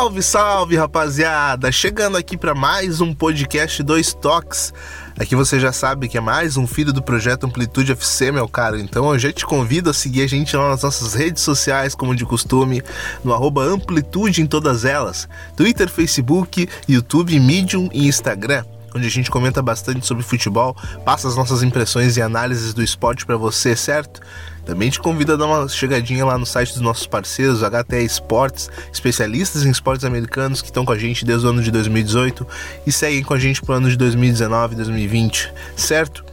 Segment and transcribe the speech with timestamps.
[0.00, 1.70] Salve, salve, rapaziada!
[1.70, 4.72] Chegando aqui para mais um podcast Dois Toques.
[5.18, 8.78] Aqui você já sabe que é mais um filho do projeto Amplitude FC, meu caro.
[8.78, 12.16] Então eu já te convido a seguir a gente lá nas nossas redes sociais, como
[12.16, 12.82] de costume,
[13.22, 19.30] no arroba Amplitude em todas elas: Twitter, Facebook, YouTube, Medium e Instagram onde a gente
[19.30, 24.20] comenta bastante sobre futebol, passa as nossas impressões e análises do esporte para você, certo?
[24.64, 28.70] Também te convido a dar uma chegadinha lá no site dos nossos parceiros, HTE Esportes,
[28.92, 32.46] especialistas em esportes americanos que estão com a gente desde o ano de 2018
[32.86, 36.29] e seguem com a gente pro ano de 2019 e 2020, certo?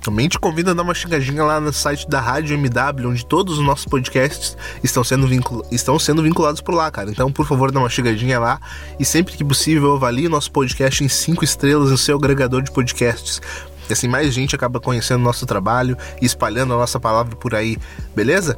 [0.00, 3.58] Também te convido a dar uma chegadinha lá no site da Rádio MW, onde todos
[3.58, 5.64] os nossos podcasts estão sendo, vincul...
[5.70, 7.10] estão sendo vinculados por lá, cara.
[7.10, 8.60] Então, por favor, dá uma chegadinha lá
[8.98, 12.70] e sempre que possível avalie o nosso podcast em 5 estrelas no seu agregador de
[12.70, 13.40] podcasts.
[13.88, 17.54] E assim mais gente acaba conhecendo o nosso trabalho e espalhando a nossa palavra por
[17.54, 17.78] aí,
[18.14, 18.56] beleza?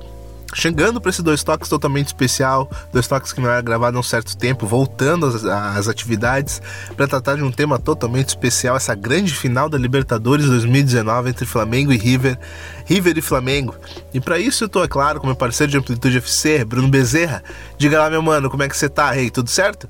[0.54, 4.02] Chegando para esse dois toques totalmente especial, dois toques que não era gravado há um
[4.02, 6.60] certo tempo, voltando às, às atividades
[6.96, 11.92] para tratar de um tema totalmente especial, essa grande final da Libertadores 2019 entre Flamengo
[11.92, 12.38] e River,
[12.84, 13.76] River e Flamengo.
[14.12, 17.42] E para isso eu tô, é claro, com meu parceiro de Amplitude FC, Bruno Bezerra.
[17.78, 19.30] Diga lá, meu mano, como é que você tá, rei?
[19.30, 19.88] Tudo certo?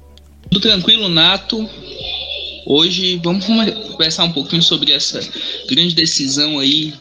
[0.51, 1.69] Tudo tranquilo, Nato.
[2.67, 5.21] Hoje vamos conversar um pouquinho sobre essa
[5.69, 6.93] grande decisão aí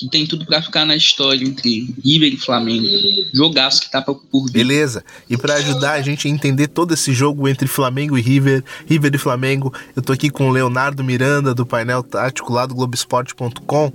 [0.00, 2.86] que tem tudo para ficar na história entre River e Flamengo.
[3.34, 4.52] Jogaço que tá por vir.
[4.52, 5.04] Beleza.
[5.28, 9.14] E para ajudar a gente a entender todo esse jogo entre Flamengo e River, River
[9.14, 13.92] e Flamengo, eu tô aqui com o Leonardo Miranda do painel tático lá do Globoesporte.com.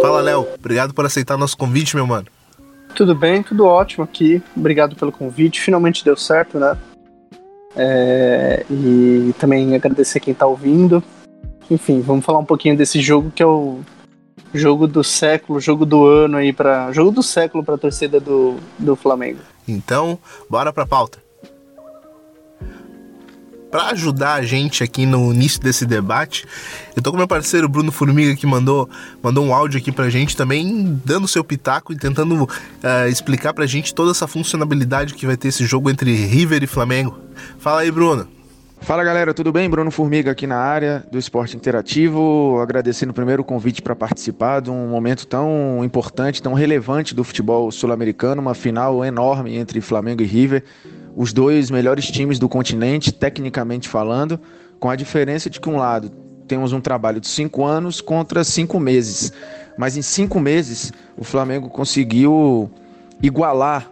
[0.00, 0.46] Fala, Léo.
[0.56, 2.26] Obrigado por aceitar nosso convite, meu mano.
[2.94, 4.40] Tudo bem, tudo ótimo aqui.
[4.56, 5.60] Obrigado pelo convite.
[5.60, 6.76] Finalmente deu certo, né?
[7.76, 11.02] É, e também agradecer quem tá ouvindo.
[11.68, 13.80] Enfim, vamos falar um pouquinho desse jogo que é o
[14.54, 18.56] jogo do século, jogo do ano aí para jogo do século para a torcida do,
[18.78, 19.40] do Flamengo.
[19.66, 21.18] Então, bora para pauta.
[23.70, 26.46] Para ajudar a gente aqui no início desse debate,
[26.96, 28.88] eu tô com meu parceiro Bruno Formiga que mandou,
[29.22, 33.66] mandou um áudio aqui pra gente também, dando seu pitaco e tentando uh, explicar pra
[33.66, 37.18] gente toda essa funcionalidade que vai ter esse jogo entre River e Flamengo.
[37.58, 38.37] Fala aí, Bruno.
[38.80, 39.68] Fala galera, tudo bem?
[39.68, 44.70] Bruno Formiga aqui na área do Esporte Interativo, agradecendo primeiro o convite para participar de
[44.70, 50.26] um momento tão importante, tão relevante do futebol sul-americano, uma final enorme entre Flamengo e
[50.26, 50.64] River,
[51.14, 54.40] os dois melhores times do continente, tecnicamente falando,
[54.80, 56.10] com a diferença de que um lado
[56.46, 59.32] temos um trabalho de cinco anos contra cinco meses,
[59.76, 62.70] mas em cinco meses o Flamengo conseguiu
[63.22, 63.90] igualar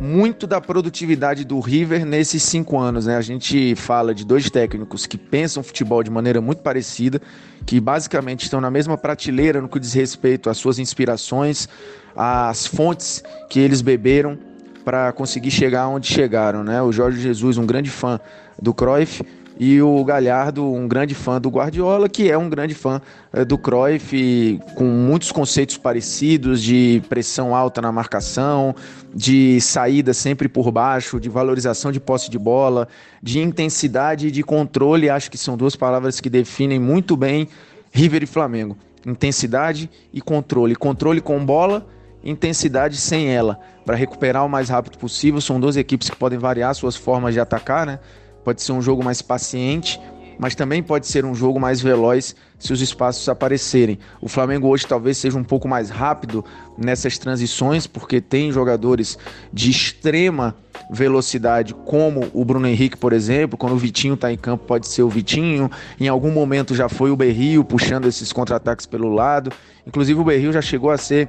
[0.00, 3.06] muito da produtividade do River nesses cinco anos.
[3.06, 3.16] Né?
[3.16, 7.20] A gente fala de dois técnicos que pensam futebol de maneira muito parecida,
[7.66, 11.68] que basicamente estão na mesma prateleira no que diz respeito às suas inspirações,
[12.16, 14.38] às fontes que eles beberam
[14.84, 16.64] para conseguir chegar onde chegaram.
[16.64, 16.80] Né?
[16.80, 18.20] O Jorge Jesus, um grande fã
[18.60, 19.22] do Cruyff,
[19.58, 23.02] e o Galhardo, um grande fã do Guardiola, que é um grande fã
[23.32, 28.72] eh, do Cruyff, com muitos conceitos parecidos de pressão alta na marcação,
[29.12, 32.86] de saída sempre por baixo, de valorização de posse de bola,
[33.20, 35.10] de intensidade e de controle.
[35.10, 37.48] Acho que são duas palavras que definem muito bem
[37.90, 38.76] River e Flamengo.
[39.04, 40.76] Intensidade e controle.
[40.76, 41.84] Controle com bola,
[42.22, 45.40] intensidade sem ela, para recuperar o mais rápido possível.
[45.40, 47.98] São duas equipes que podem variar suas formas de atacar, né?
[48.48, 50.00] Pode ser um jogo mais paciente,
[50.38, 53.98] mas também pode ser um jogo mais veloz se os espaços aparecerem.
[54.22, 56.42] O Flamengo hoje talvez seja um pouco mais rápido
[56.78, 59.18] nessas transições, porque tem jogadores
[59.52, 60.56] de extrema
[60.90, 63.58] velocidade, como o Bruno Henrique, por exemplo.
[63.58, 65.70] Quando o Vitinho está em campo, pode ser o Vitinho.
[66.00, 69.52] Em algum momento já foi o Berrio puxando esses contra-ataques pelo lado.
[69.86, 71.28] Inclusive, o Berrio já chegou a ser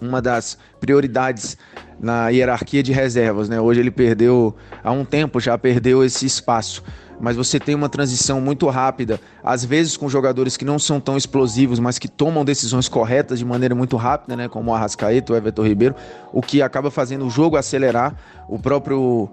[0.00, 1.56] uma das prioridades
[2.00, 3.60] na hierarquia de reservas, né?
[3.60, 6.82] Hoje ele perdeu, há um tempo já perdeu esse espaço.
[7.20, 11.16] Mas você tem uma transição muito rápida, às vezes com jogadores que não são tão
[11.16, 14.48] explosivos, mas que tomam decisões corretas de maneira muito rápida, né?
[14.48, 15.96] Como o Arrascaeta, o Everton Ribeiro,
[16.32, 18.14] o que acaba fazendo o jogo acelerar.
[18.48, 19.28] O próprio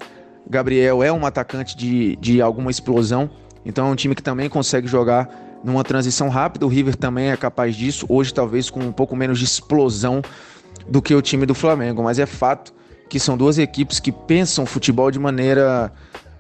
[0.50, 3.30] Gabriel é um atacante de, de alguma explosão,
[3.64, 5.30] então é um time que também consegue jogar
[5.64, 6.66] numa transição rápida.
[6.66, 10.24] O River também é capaz disso, hoje talvez com um pouco menos de explosão
[10.88, 12.74] do que o time do Flamengo, mas é fato
[13.10, 15.92] que são duas equipes que pensam futebol de maneira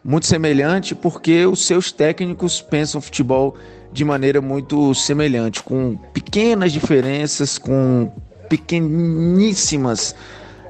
[0.04, 3.56] muito semelhante, porque os seus técnicos pensam futebol
[3.92, 8.12] de maneira muito semelhante, com pequenas diferenças, com
[8.50, 10.16] pequeníssimas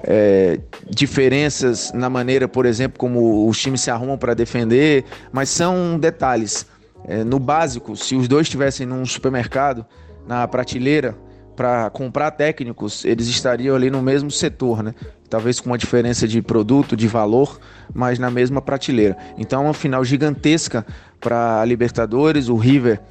[0.03, 5.97] é, diferenças na maneira, por exemplo, como os times se arrumam para defender, mas são
[5.99, 6.65] detalhes.
[7.07, 9.85] É, no básico, se os dois estivessem num supermercado,
[10.27, 11.15] na prateleira,
[11.55, 14.93] para comprar técnicos, eles estariam ali no mesmo setor, né?
[15.29, 17.59] Talvez com uma diferença de produto, de valor,
[17.93, 19.17] mas na mesma prateleira.
[19.37, 20.85] Então, é uma final gigantesca
[21.19, 22.47] para a Libertadores.
[22.49, 23.01] O River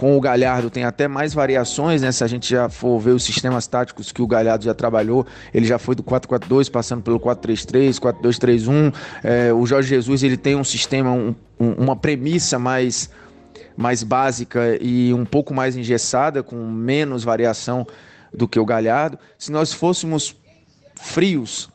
[0.00, 2.10] com o Galhardo tem até mais variações, né?
[2.10, 5.66] Se a gente já for ver os sistemas táticos que o Galhardo já trabalhou, ele
[5.66, 8.94] já foi do 4-4-2, passando pelo 4-3-3, 4-2-3-1.
[9.22, 13.10] É, o Jorge Jesus ele tem um sistema, um, um, uma premissa mais
[13.80, 17.86] mais básica e um pouco mais engessada, com menos variação
[18.32, 19.18] do que o Galhardo.
[19.38, 20.36] Se nós fôssemos
[21.00, 21.70] frios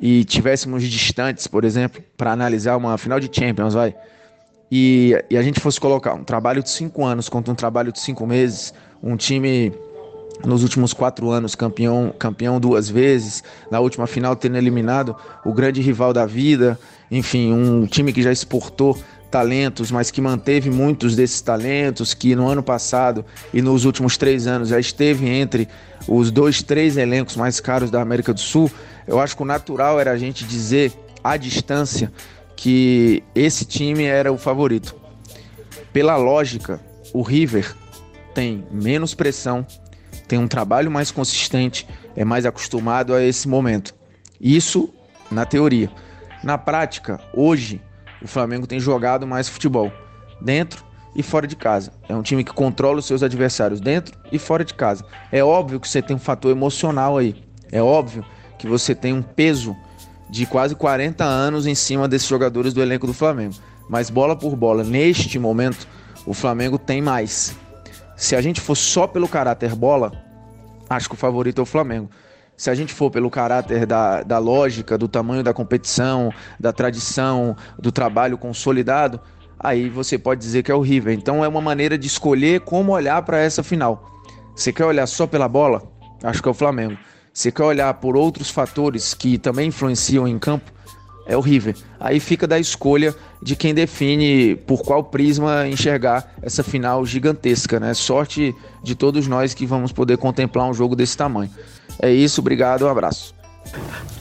[0.00, 3.94] e tivéssemos distantes, por exemplo, para analisar uma final de Champions, vai,
[4.70, 8.00] e, e, a gente fosse colocar um trabalho de cinco anos contra um trabalho de
[8.00, 9.72] cinco meses, um time
[10.44, 15.14] nos últimos quatro anos campeão, campeão duas vezes, na última final tendo eliminado
[15.44, 16.76] o grande rival da vida,
[17.08, 18.98] enfim, um time que já exportou
[19.34, 24.46] talentos, mas que manteve muitos desses talentos, que no ano passado e nos últimos três
[24.46, 25.68] anos já esteve entre
[26.06, 28.70] os dois, três elencos mais caros da América do Sul,
[29.08, 30.92] eu acho que o natural era a gente dizer
[31.24, 32.12] à distância
[32.54, 34.94] que esse time era o favorito.
[35.92, 36.80] Pela lógica,
[37.12, 37.74] o River
[38.36, 39.66] tem menos pressão,
[40.28, 43.96] tem um trabalho mais consistente, é mais acostumado a esse momento.
[44.40, 44.94] Isso
[45.28, 45.90] na teoria.
[46.44, 47.82] Na prática, hoje,
[48.24, 49.92] o Flamengo tem jogado mais futebol,
[50.40, 50.82] dentro
[51.14, 51.92] e fora de casa.
[52.08, 55.04] É um time que controla os seus adversários dentro e fora de casa.
[55.30, 57.44] É óbvio que você tem um fator emocional aí.
[57.70, 58.24] É óbvio
[58.58, 59.76] que você tem um peso
[60.30, 63.54] de quase 40 anos em cima desses jogadores do elenco do Flamengo.
[63.90, 65.86] Mas bola por bola, neste momento,
[66.24, 67.54] o Flamengo tem mais.
[68.16, 70.12] Se a gente for só pelo caráter bola,
[70.88, 72.08] acho que o favorito é o Flamengo.
[72.56, 77.56] Se a gente for pelo caráter da, da lógica, do tamanho da competição, da tradição,
[77.78, 79.20] do trabalho consolidado,
[79.58, 81.12] aí você pode dizer que é horrível.
[81.12, 84.22] Então é uma maneira de escolher como olhar para essa final.
[84.54, 85.82] Você quer olhar só pela bola?
[86.22, 86.96] Acho que é o Flamengo.
[87.32, 90.72] Você quer olhar por outros fatores que também influenciam em campo?
[91.26, 91.74] É horrível.
[91.98, 97.94] Aí fica da escolha de quem define por qual prisma enxergar essa final gigantesca, né?
[97.94, 101.50] Sorte de todos nós que vamos poder contemplar um jogo desse tamanho.
[101.98, 103.34] É isso, obrigado, um abraço.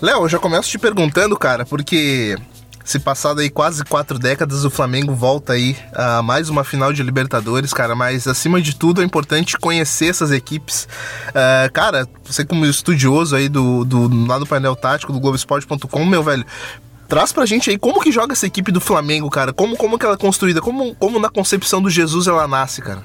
[0.02, 2.36] Léo, eu já começo te perguntando, cara, porque
[2.84, 7.02] se passado aí quase quatro décadas, o Flamengo volta aí a mais uma final de
[7.02, 7.96] Libertadores, cara.
[7.96, 10.88] Mas acima de tudo é importante conhecer essas equipes.
[11.30, 16.22] Uh, cara, você como estudioso aí do, do lado do painel tático do Globoesporte.com, meu
[16.22, 16.46] velho,
[17.08, 19.54] traz pra gente aí como que joga essa equipe do Flamengo, cara.
[19.54, 23.04] Como, como que ela é construída, como, como na concepção do Jesus ela nasce, cara.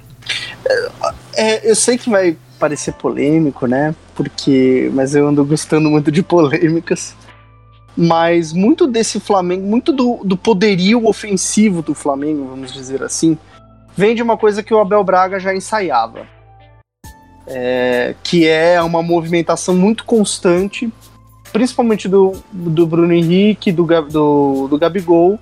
[1.35, 3.95] É, eu sei que vai parecer polêmico, né?
[4.15, 7.15] Porque, mas eu ando gostando muito de polêmicas.
[7.97, 13.37] Mas muito desse Flamengo, muito do, do poderio ofensivo do Flamengo, vamos dizer assim,
[13.97, 16.27] vem de uma coisa que o Abel Braga já ensaiava.
[17.47, 20.93] É, que é uma movimentação muito constante,
[21.51, 25.39] principalmente do, do Bruno Henrique, do, do, do Gabigol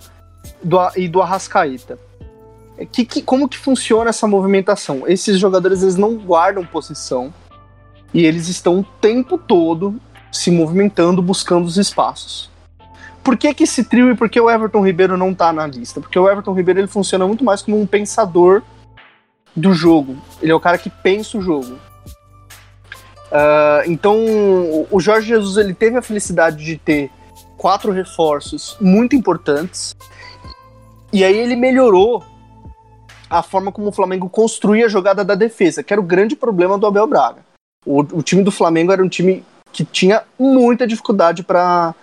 [0.63, 1.99] do, e do Arrascaeta.
[2.93, 5.05] Que, que, como que funciona essa movimentação?
[5.07, 7.33] Esses jogadores eles não guardam posição
[8.13, 9.99] e eles estão o tempo todo
[10.31, 12.51] se movimentando, buscando os espaços.
[13.23, 16.01] Por que, que esse trio e por que o Everton Ribeiro não está na lista?
[16.01, 18.63] Porque o Everton Ribeiro ele funciona muito mais como um pensador
[19.55, 20.17] do jogo.
[20.41, 21.79] Ele é o cara que pensa o jogo.
[23.27, 24.17] Uh, então,
[24.91, 27.11] o Jorge Jesus ele teve a felicidade de ter
[27.57, 29.97] quatro reforços muito importantes.
[31.13, 32.23] E aí ele melhorou
[33.29, 36.79] a forma como o Flamengo construía a jogada da defesa, que era o grande problema
[36.79, 37.45] do Abel Braga.
[37.85, 41.95] O, o time do Flamengo era um time que tinha muita dificuldade para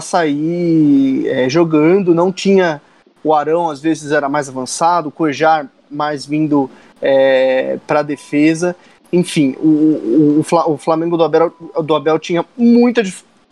[0.00, 2.80] sair é, jogando, não tinha
[3.26, 6.70] o Arão às vezes era mais avançado, o Cojar mais vindo
[7.02, 8.76] é, para a defesa.
[9.12, 11.52] Enfim, o, o, o Flamengo do Abel,
[11.82, 13.02] do Abel tinha muita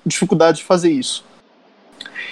[0.06, 1.24] dificuldade de fazer isso.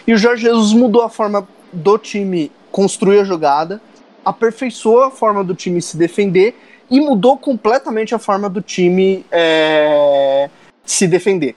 [0.07, 3.81] E o Jorge Jesus mudou a forma do time construir a jogada,
[4.25, 6.55] aperfeiçoou a forma do time se defender
[6.91, 10.51] e mudou completamente a forma do time é,
[10.85, 11.57] se defender.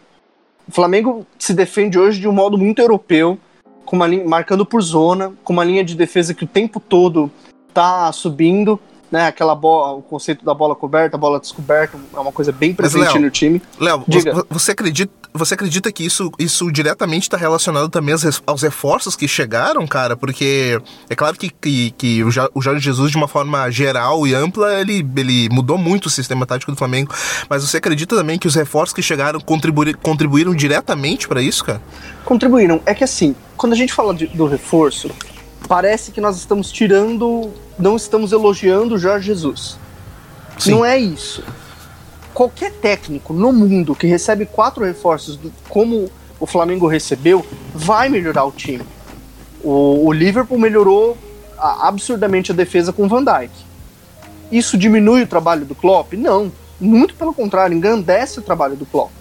[0.68, 3.38] O Flamengo se defende hoje de um modo muito europeu,
[3.86, 7.30] com uma linha, marcando por zona, com uma linha de defesa que o tempo todo
[7.74, 8.80] tá subindo,
[9.16, 9.28] né?
[9.28, 13.22] Aquela bola, o conceito da bola coberta, bola descoberta, é uma coisa bem presente Léo,
[13.22, 13.62] no time.
[13.80, 14.04] Léo,
[14.50, 19.26] você acredita, você acredita que isso, isso diretamente está relacionado também aos, aos reforços que
[19.26, 20.18] chegaram, cara?
[20.18, 24.82] Porque é claro que, que, que o, Jorge Jesus, de uma forma geral e ampla,
[24.82, 27.14] ele, ele mudou muito o sistema tático do Flamengo.
[27.50, 31.82] Mas você acredita também que os reforços que chegaram contribuíram, contribuíram diretamente para isso, cara?
[32.26, 32.82] Contribuíram.
[32.86, 35.10] É que assim, quando a gente fala de, do reforço,
[35.68, 39.78] parece que nós estamos tirando, não estamos elogiando o Jorge Jesus.
[40.58, 40.72] Sim.
[40.72, 41.44] Não é isso.
[42.34, 48.52] qualquer técnico no mundo que recebe quatro reforços, como o Flamengo recebeu, vai melhorar o
[48.52, 48.84] time.
[49.64, 51.18] O, o Liverpool melhorou
[51.58, 53.52] absurdamente a defesa com o Van Dijk.
[54.52, 56.14] Isso diminui o trabalho do Klopp?
[56.14, 56.52] Não.
[56.80, 59.12] Muito pelo contrário, engrandece o trabalho do Klopp.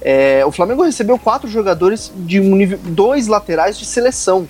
[0.00, 4.48] É, o Flamengo recebeu quatro jogadores de um nível, dois laterais de seleção.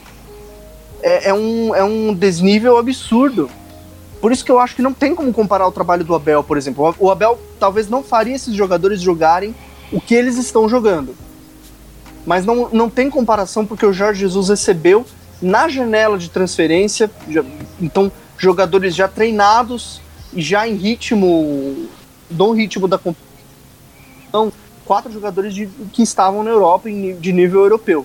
[1.02, 3.50] É, é, um, é um desnível absurdo.
[4.20, 6.58] Por isso que eu acho que não tem como comparar o trabalho do Abel, por
[6.58, 6.94] exemplo.
[6.98, 9.54] O Abel talvez não faria esses jogadores jogarem
[9.90, 11.14] o que eles estão jogando.
[12.26, 15.06] Mas não, não tem comparação porque o Jorge Jesus recebeu
[15.40, 17.42] na janela de transferência, já,
[17.80, 20.00] então jogadores já treinados
[20.34, 21.88] e já em ritmo,
[22.28, 24.52] do ritmo da competição,
[24.90, 28.04] quatro jogadores de, que estavam na Europa em, de nível europeu.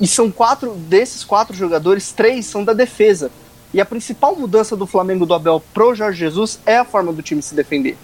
[0.00, 3.30] E são quatro desses quatro jogadores, três são da defesa.
[3.72, 7.22] E a principal mudança do Flamengo do Abel pro Jorge Jesus é a forma do
[7.22, 7.96] time se defender.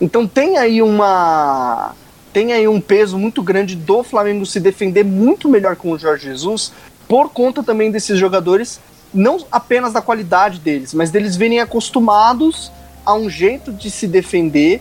[0.00, 1.92] Então tem aí uma
[2.32, 6.26] tem aí um peso muito grande do Flamengo se defender muito melhor com o Jorge
[6.26, 6.72] Jesus,
[7.08, 8.78] por conta também desses jogadores,
[9.12, 12.70] não apenas da qualidade deles, mas deles virem acostumados
[13.04, 14.80] a um jeito de se defender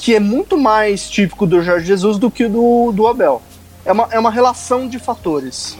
[0.00, 3.42] que é muito mais típico do Jorge Jesus do que do, do Abel.
[3.84, 5.76] É uma, é uma relação de fatores.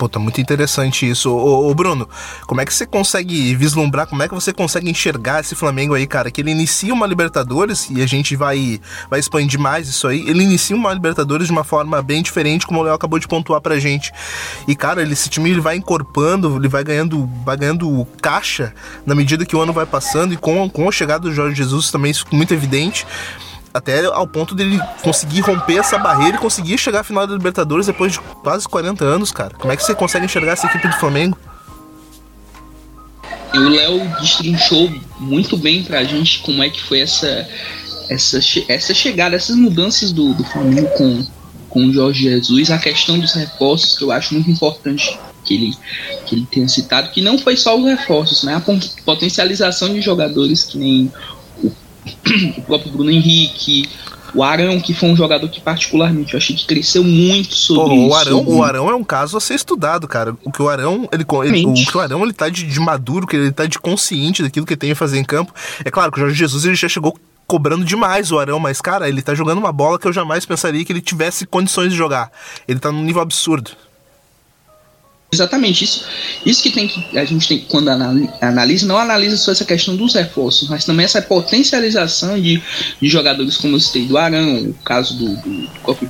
[0.00, 1.30] Pô, tá muito interessante isso.
[1.30, 2.08] Ô, ô, Bruno,
[2.46, 6.06] como é que você consegue vislumbrar, como é que você consegue enxergar esse Flamengo aí,
[6.06, 6.30] cara?
[6.30, 8.80] Que ele inicia uma Libertadores, e a gente vai,
[9.10, 10.26] vai expandir mais isso aí.
[10.26, 13.60] Ele inicia uma Libertadores de uma forma bem diferente, como o Léo acabou de pontuar
[13.60, 14.10] pra gente.
[14.66, 18.72] E, cara, ele, esse time ele vai encorpando, ele vai ganhando, vai ganhando caixa
[19.04, 21.90] na medida que o ano vai passando, e com, com a chegada do Jorge Jesus
[21.90, 23.04] também isso ficou muito evidente
[23.72, 27.86] até ao ponto dele conseguir romper essa barreira e conseguir chegar à final da Libertadores
[27.86, 29.54] depois de quase 40 anos, cara.
[29.54, 31.38] Como é que você consegue enxergar essa equipe do Flamengo?
[33.52, 37.48] E o Léo destrinchou muito bem pra gente como é que foi essa
[38.10, 41.24] essa, essa chegada, essas mudanças do, do Flamengo com,
[41.68, 45.74] com o Jorge Jesus, a questão dos reforços, que eu acho muito importante que ele,
[46.26, 48.54] que ele tenha citado, que não foi só os reforços, né?
[48.54, 48.62] A
[49.04, 51.10] potencialização de jogadores que nem
[52.58, 53.88] o próprio Bruno Henrique,
[54.34, 58.08] o Arão, que foi um jogador que particularmente eu achei que cresceu muito sobre Pô,
[58.08, 60.36] o Arão, O Arão é um caso a ser estudado, cara.
[60.44, 63.26] O que o Arão, ele, ele o que o Arão ele tá de, de, maduro,
[63.26, 65.52] que ele tá de consciente daquilo que tem a fazer em campo.
[65.84, 67.16] É claro que o Jorge Jesus ele já chegou
[67.46, 70.84] cobrando demais o Arão, mas cara, ele tá jogando uma bola que eu jamais pensaria
[70.84, 72.30] que ele tivesse condições de jogar.
[72.68, 73.72] Ele tá num nível absurdo.
[75.32, 76.04] Exatamente, isso,
[76.44, 80.14] isso que tem que a gente tem quando analisa, não analisa só essa questão dos
[80.14, 82.60] reforços, mas também essa potencialização de,
[83.00, 85.68] de jogadores como eu citei do Arão, o caso do, do,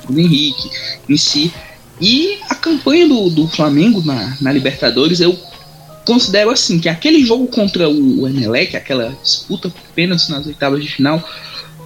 [0.09, 0.71] do Henrique
[1.07, 1.53] em si.
[1.99, 5.37] E a campanha do, do Flamengo na, na Libertadores, eu
[6.03, 11.23] considero assim, que aquele jogo contra o Emelec, aquela disputa apenas nas oitavas de final,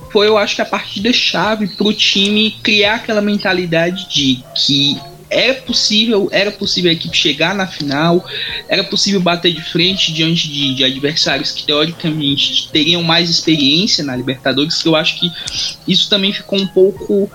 [0.09, 4.97] foi eu acho que a partida chave para o time criar aquela mentalidade de que
[5.29, 8.23] era possível, era possível a equipe chegar na final,
[8.67, 14.15] era possível bater de frente diante de, de, adversários que teoricamente teriam mais experiência na
[14.15, 15.31] Libertadores, que eu acho que
[15.87, 17.29] isso também ficou um pouco,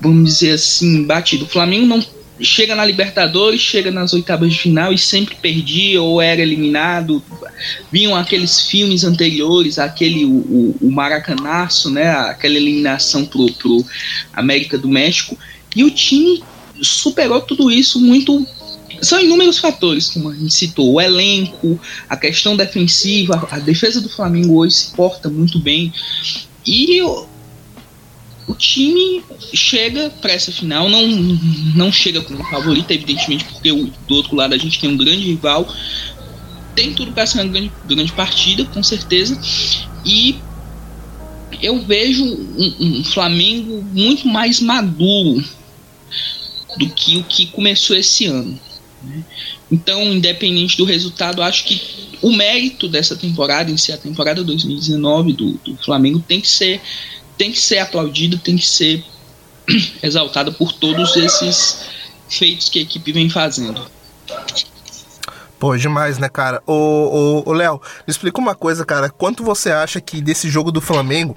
[0.00, 1.44] vamos dizer assim, batido.
[1.44, 2.04] O Flamengo não
[2.40, 7.22] chega na Libertadores, chega nas oitavas de final e sempre perdia ou era eliminado.
[7.90, 13.84] Vinham aqueles filmes anteriores, aquele o, o, o Maracanaço, né, aquela eliminação pro, pro
[14.32, 15.38] América do México.
[15.74, 16.42] E o time
[16.82, 18.46] superou tudo isso muito.
[19.00, 24.08] São inúmeros fatores, como a gente citou, o elenco, a questão defensiva, a defesa do
[24.08, 25.92] Flamengo hoje se porta muito bem.
[26.64, 27.26] E o,
[28.46, 31.08] o time chega para essa final, não,
[31.74, 35.24] não chega como favorito, evidentemente, porque o, do outro lado a gente tem um grande
[35.24, 35.66] rival.
[36.76, 39.38] Tem tudo para ser uma grande, grande partida, com certeza.
[40.04, 40.38] E
[41.60, 45.42] eu vejo um, um Flamengo muito mais maduro
[46.76, 48.58] do que o que começou esse ano.
[49.02, 49.24] Né?
[49.70, 51.80] Então, independente do resultado, acho que
[52.20, 56.80] o mérito dessa temporada, em si, a temporada 2019 do, do Flamengo, tem que ser
[57.36, 59.04] tem que ser aplaudido, tem que ser
[60.02, 61.86] exaltado por todos esses
[62.28, 63.84] feitos que a equipe vem fazendo.
[65.58, 66.62] Pô, demais, né, cara?
[66.66, 69.08] Ô, ô, ô Léo, me explica uma coisa, cara.
[69.08, 71.36] Quanto você acha que desse jogo do Flamengo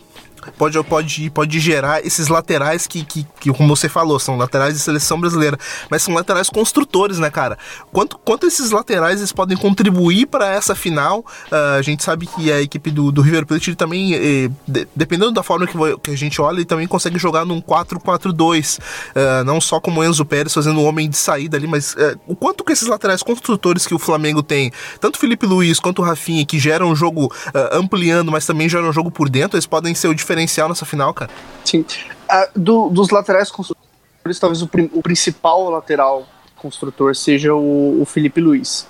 [0.57, 4.79] pode, pode, pode gerar esses laterais que, que, que, como você falou, são laterais de
[4.79, 5.57] seleção brasileira,
[5.89, 7.57] mas são laterais construtores, né, cara?
[7.91, 11.19] Quanto, quanto esses laterais eles podem contribuir para essa final?
[11.51, 15.31] Uh, a gente sabe que a equipe do, do River Plate também, eh, de, dependendo
[15.31, 18.81] da forma que, que, a gente olha, ele também consegue jogar num 4-4-2, uh,
[19.15, 22.35] ah, não só como Enzo Pérez fazendo um homem de saída ali, mas uh, o
[22.35, 26.45] quanto que esses laterais construtores que o Flamengo tem, tanto Felipe Luiz quanto o Rafinha,
[26.45, 27.33] que geram um jogo
[27.71, 30.34] ampliando, mas também geram um jogo por dentro, eles podem ser o diferencial
[30.69, 31.31] nessa final, cara?
[31.63, 31.85] Sim.
[32.55, 38.87] do, dos laterais construtores, talvez o, o principal lateral construtor seja o, o Felipe Luiz.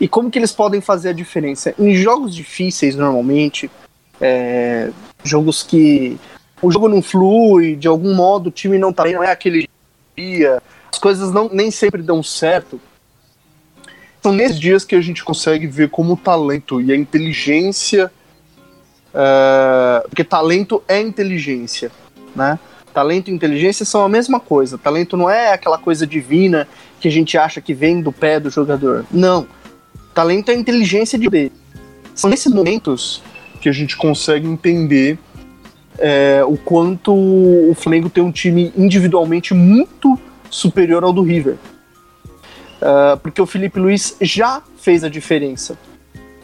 [0.00, 1.74] E como que eles podem fazer a diferença?
[1.78, 3.70] Em jogos difíceis, normalmente,
[4.20, 4.90] é,
[5.24, 6.18] jogos que
[6.62, 9.68] o jogo não flui, de algum modo o time não tá bem, não é aquele
[10.16, 12.80] dia, as coisas não, nem sempre dão certo.
[14.22, 18.10] São nesses dias que a gente consegue ver como o talento e a inteligência.
[19.20, 21.90] É, porque talento é inteligência,
[22.36, 22.56] né?
[22.94, 24.78] Talento e inteligência são a mesma coisa.
[24.78, 26.68] Talento não é aquela coisa divina
[27.00, 29.04] que a gente acha que vem do pé do jogador.
[29.10, 29.46] Não.
[30.14, 31.52] Talento é inteligência de dele.
[32.14, 33.22] São nesses momentos
[33.60, 35.18] que a gente consegue entender
[35.98, 41.56] é, o quanto o Flamengo tem um time individualmente muito superior ao do River.
[42.80, 45.76] Uh, porque o Felipe Luiz já fez a diferença.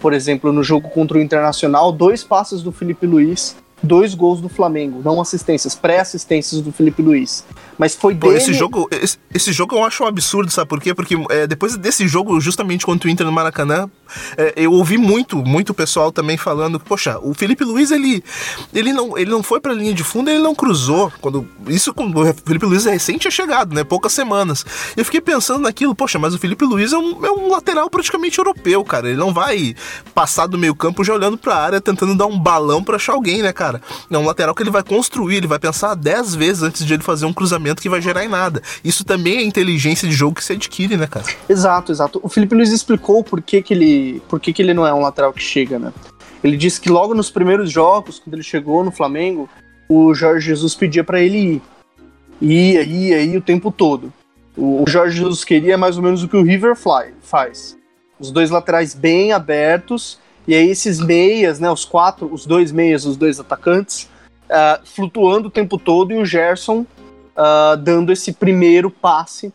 [0.05, 4.49] Por exemplo, no jogo contra o Internacional, dois passes do Felipe Luiz dois gols do
[4.49, 7.45] Flamengo, não assistências, pré-assistências do Felipe Luiz.
[7.79, 8.39] Mas foi Pô, dele...
[8.39, 10.95] esse jogo, esse, esse, jogo eu acho um absurdo, sabe por quê?
[10.95, 13.91] Porque é, depois desse jogo, justamente contra o Inter no Maracanã,
[14.37, 18.23] é, eu ouvi muito, muito pessoal também falando, poxa, o Felipe Luiz ele,
[18.73, 21.13] ele não, ele não foi para a linha de fundo, ele não cruzou.
[21.21, 23.83] Quando isso quando o Felipe Luiz é recente é chegado, né?
[23.83, 24.65] Poucas semanas.
[24.97, 28.39] Eu fiquei pensando naquilo, poxa, mas o Felipe Luiz é um, é um lateral praticamente
[28.39, 29.09] europeu, cara.
[29.09, 29.75] Ele não vai
[30.15, 33.15] passar do meio campo já olhando para a área tentando dar um balão para achar
[33.15, 33.65] alguém, né, cara?
[33.65, 33.81] cara.
[34.11, 37.03] É um lateral que ele vai construir, ele vai pensar 10 vezes antes de ele
[37.03, 38.63] fazer um cruzamento que vai gerar em nada.
[38.85, 41.25] Isso também é inteligência de jogo que se adquire, né, cara?
[41.49, 42.21] Exato, exato.
[42.23, 44.23] O Felipe Luiz explicou por que, que ele.
[44.29, 45.93] por que, que ele não é um lateral que chega, né?
[46.43, 49.49] Ele disse que logo nos primeiros jogos, quando ele chegou no Flamengo,
[49.89, 51.63] o Jorge Jesus pedia para ele ir.
[52.43, 54.13] Ia, ia, ia o tempo todo.
[54.57, 57.77] O Jorge Jesus queria mais ou menos o que o River Fly faz.
[58.21, 63.07] Os dois laterais bem abertos e aí esses meias, né, os quatro, os dois meias,
[63.07, 64.09] os dois atacantes,
[64.45, 66.85] uh, flutuando o tempo todo e o Gerson
[67.37, 69.53] uh, dando esse primeiro passe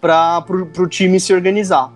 [0.00, 0.44] para
[0.78, 1.92] o time se organizar.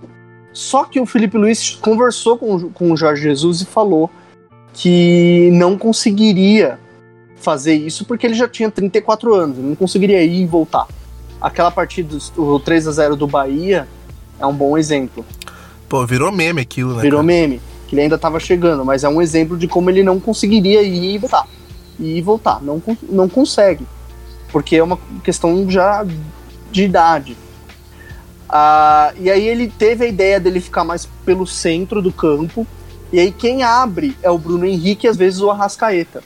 [0.53, 4.11] Só que o Felipe Luiz conversou com, com o Jorge Jesus e falou
[4.73, 6.79] que não conseguiria
[7.37, 10.87] fazer isso porque ele já tinha 34 anos, ele não conseguiria ir e voltar.
[11.41, 13.87] Aquela partida, o 3 a 0 do Bahia,
[14.41, 15.25] é um bom exemplo.
[15.89, 17.03] Pô, virou meme aquilo, né?
[17.03, 17.27] Virou cara?
[17.27, 20.83] meme que ele ainda estava chegando, mas é um exemplo de como ele não conseguiria
[20.83, 21.47] ir e voltar.
[21.99, 22.63] E voltar.
[22.63, 23.87] Não, não consegue.
[24.51, 26.05] Porque é uma questão já
[26.71, 27.37] de idade.
[28.49, 32.67] Ah, e aí ele teve a ideia dele ficar mais pelo centro do campo.
[33.13, 36.23] E aí quem abre é o Bruno Henrique e às vezes o Arrascaeta.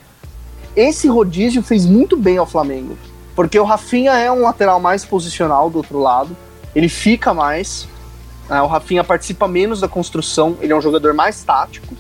[0.74, 2.96] Esse rodízio fez muito bem ao Flamengo.
[3.35, 6.37] Porque o Rafinha é um lateral mais posicional do outro lado.
[6.74, 7.88] Ele fica mais.
[8.48, 11.94] É, o Rafinha participa menos da construção, ele é um jogador mais tático.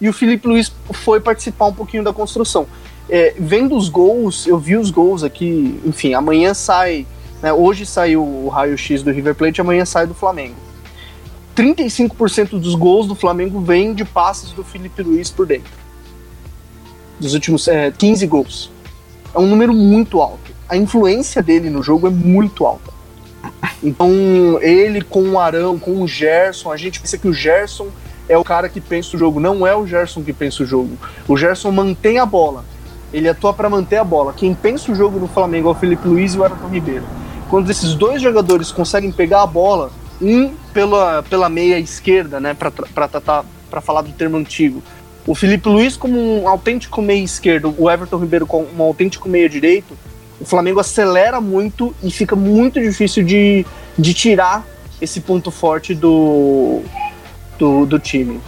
[0.00, 2.66] E o Felipe Luiz foi participar um pouquinho da construção.
[3.08, 7.06] É, vendo os gols, eu vi os gols aqui, enfim, amanhã sai.
[7.42, 10.54] Né, hoje saiu o raio-x do River Plate, amanhã sai do Flamengo.
[11.54, 15.72] 35% dos gols do Flamengo vêm de passes do Felipe Luiz por dentro.
[17.20, 18.70] Dos últimos é, 15 gols.
[19.34, 20.52] É um número muito alto.
[20.68, 22.92] A influência dele no jogo é muito alta.
[23.82, 24.10] Então,
[24.62, 27.88] ele com o Arão, com o Gerson, a gente pensa que o Gerson
[28.28, 29.38] é o cara que pensa o jogo.
[29.38, 30.96] Não é o Gerson que pensa o jogo.
[31.28, 32.64] O Gerson mantém a bola.
[33.14, 34.32] Ele atua para manter a bola.
[34.32, 37.04] Quem pensa o jogo no Flamengo é o Felipe Luiz e o Everton Ribeiro.
[37.48, 43.80] Quando esses dois jogadores conseguem pegar a bola, um pela, pela meia esquerda, né, para
[43.80, 44.82] falar do termo antigo,
[45.24, 49.48] o Felipe Luiz como um autêntico meia esquerdo, o Everton Ribeiro como um autêntico meia
[49.48, 49.96] direito,
[50.40, 53.64] o Flamengo acelera muito e fica muito difícil de,
[53.96, 54.66] de tirar
[55.00, 56.82] esse ponto forte do,
[57.56, 58.40] do, do time.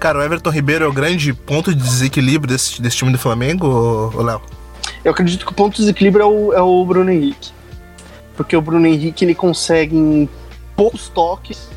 [0.00, 4.10] Cara, o Everton Ribeiro é o grande ponto de desequilíbrio desse, desse time do Flamengo,
[4.22, 4.40] Léo?
[5.04, 7.52] Eu acredito que o ponto de desequilíbrio é o, é o Bruno Henrique.
[8.34, 10.26] Porque o Bruno Henrique ele consegue, em
[10.74, 11.68] poucos toques,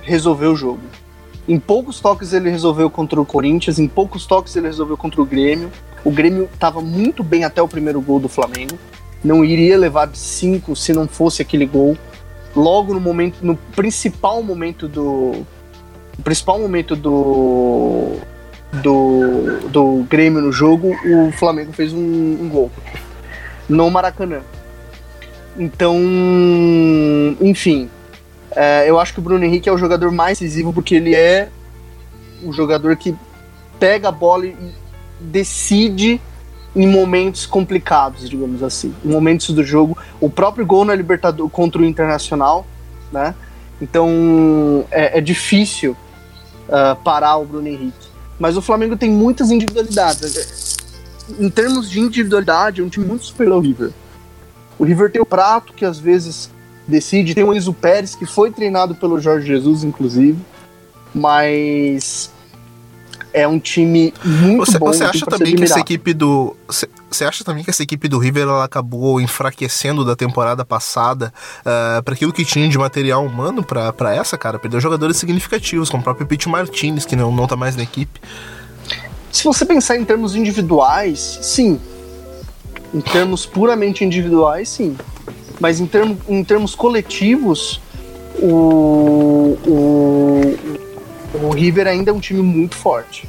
[0.00, 0.80] resolver o jogo.
[1.46, 5.24] Em poucos toques ele resolveu contra o Corinthians, em poucos toques ele resolveu contra o
[5.24, 5.70] Grêmio.
[6.04, 8.76] O Grêmio estava muito bem até o primeiro gol do Flamengo.
[9.22, 11.96] Não iria levar de cinco se não fosse aquele gol.
[12.56, 15.46] Logo no momento, no principal momento do,
[16.22, 18.18] principal momento do
[18.82, 22.70] do, do Grêmio no jogo, o Flamengo fez um, um gol
[23.68, 24.40] no Maracanã.
[25.58, 25.98] Então,
[27.40, 27.90] enfim,
[28.52, 31.50] é, eu acho que o Bruno Henrique é o jogador mais decisivo porque ele é
[32.42, 33.14] o jogador que
[33.78, 34.56] pega a bola e
[35.20, 36.20] decide
[36.74, 39.96] em momentos complicados, digamos assim, em momentos do jogo.
[40.20, 42.66] O próprio gol na Libertadores contra o Internacional,
[43.12, 43.34] né?
[43.80, 45.94] Então é, é difícil
[46.68, 48.08] uh, parar o Bruno Henrique.
[48.38, 50.76] Mas o Flamengo tem muitas individualidades.
[51.38, 53.92] Em termos de individualidade, é um time muito superior ao River.
[54.78, 56.50] O River tem o Prato, que às vezes
[56.86, 60.38] decide, tem o Enzo Pérez, que foi treinado pelo Jorge Jesus, inclusive,
[61.14, 62.30] mas
[63.32, 64.86] é um time muito você, bom.
[64.86, 66.56] Você acha também que essa equipe do.
[67.12, 71.98] Você acha também que essa equipe do River ela acabou enfraquecendo da temporada passada uh,
[71.98, 74.58] eh, para aquilo que tinha de material humano para essa, cara?
[74.58, 78.18] Perdeu jogadores significativos, como o próprio Pete Martinez, que não, não tá mais na equipe.
[79.30, 81.78] Se você pensar em termos individuais, sim.
[82.94, 84.96] Em termos puramente individuais, sim.
[85.60, 87.78] Mas em, termo, em termos coletivos,
[88.38, 90.58] o, o,
[91.42, 93.28] o River ainda é um time muito forte.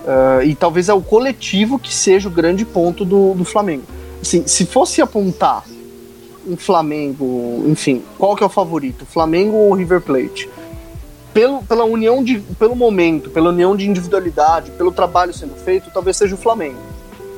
[0.00, 3.84] Uh, e talvez é o coletivo que seja o grande ponto do, do Flamengo.
[4.22, 5.64] Assim, se fosse apontar
[6.46, 9.04] um Flamengo, enfim, qual que é o favorito?
[9.04, 10.48] Flamengo ou River Plate?
[11.34, 16.16] Pelo, pela união de, pelo momento, pela união de individualidade, pelo trabalho sendo feito, talvez
[16.16, 16.78] seja o Flamengo.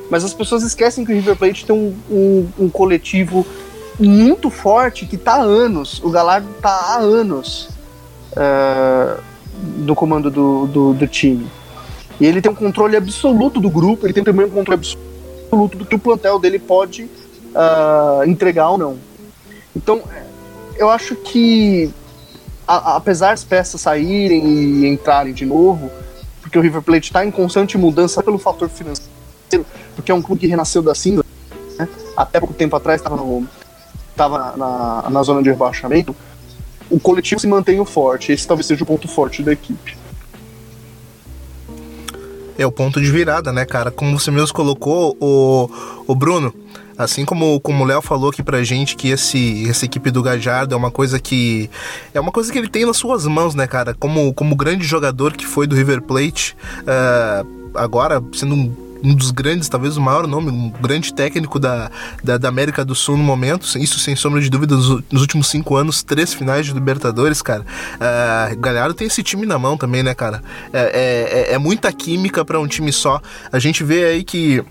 [0.09, 3.45] Mas as pessoas esquecem que o River Plate tem um, um, um coletivo
[3.99, 6.01] muito forte que está há anos.
[6.03, 7.69] O Galardo está há anos
[8.31, 9.21] uh,
[9.53, 11.47] do comando do, do, do, time.
[12.21, 15.83] E ele tem um controle absoluto do grupo, ele tem também um controle absoluto do
[15.83, 18.97] que o plantel dele pode uh, entregar ou não.
[19.75, 20.03] Então,
[20.77, 21.91] eu acho que,
[22.67, 25.89] a, apesar das peças saírem e entrarem de novo,
[26.43, 30.41] porque o River Plate está em constante mudança pelo fator financeiro, porque é um clube
[30.41, 31.25] que renasceu da cinza,
[31.79, 31.89] né?
[32.15, 33.47] até pouco tempo atrás estava no,
[34.15, 36.15] na, na zona de rebaixamento,
[36.87, 38.31] o coletivo se mantém forte.
[38.31, 39.97] Esse talvez seja o ponto forte da equipe.
[42.57, 43.91] É o ponto de virada, né, cara?
[43.91, 45.69] Como você mesmo colocou, o,
[46.05, 46.53] o Bruno,
[46.97, 50.73] assim como, como o Léo falou aqui pra gente que esse, essa equipe do Gajardo
[50.73, 51.69] é uma coisa que.
[52.13, 53.93] É uma coisa que ele tem nas suas mãos, né, cara?
[53.93, 59.31] Como, como grande jogador que foi do River Plate, uh, agora sendo um um dos
[59.31, 61.89] grandes, talvez o maior nome, um grande técnico da,
[62.23, 63.65] da, da, América do Sul no momento.
[63.77, 67.65] Isso sem sombra de dúvida, nos últimos cinco anos, três finais de Libertadores, cara.
[67.95, 70.43] Uh, Galhardo tem esse time na mão também, né, cara?
[70.71, 73.21] É, é, é muita química para um time só.
[73.51, 74.63] A gente vê aí que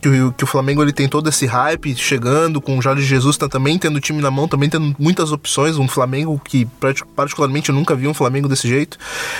[0.00, 3.36] que o, que o Flamengo ele tem todo esse hype chegando, com o Jorge Jesus
[3.36, 6.66] tá também tendo o time na mão, também tendo muitas opções, um Flamengo que
[7.16, 8.98] particularmente eu nunca vi um Flamengo desse jeito,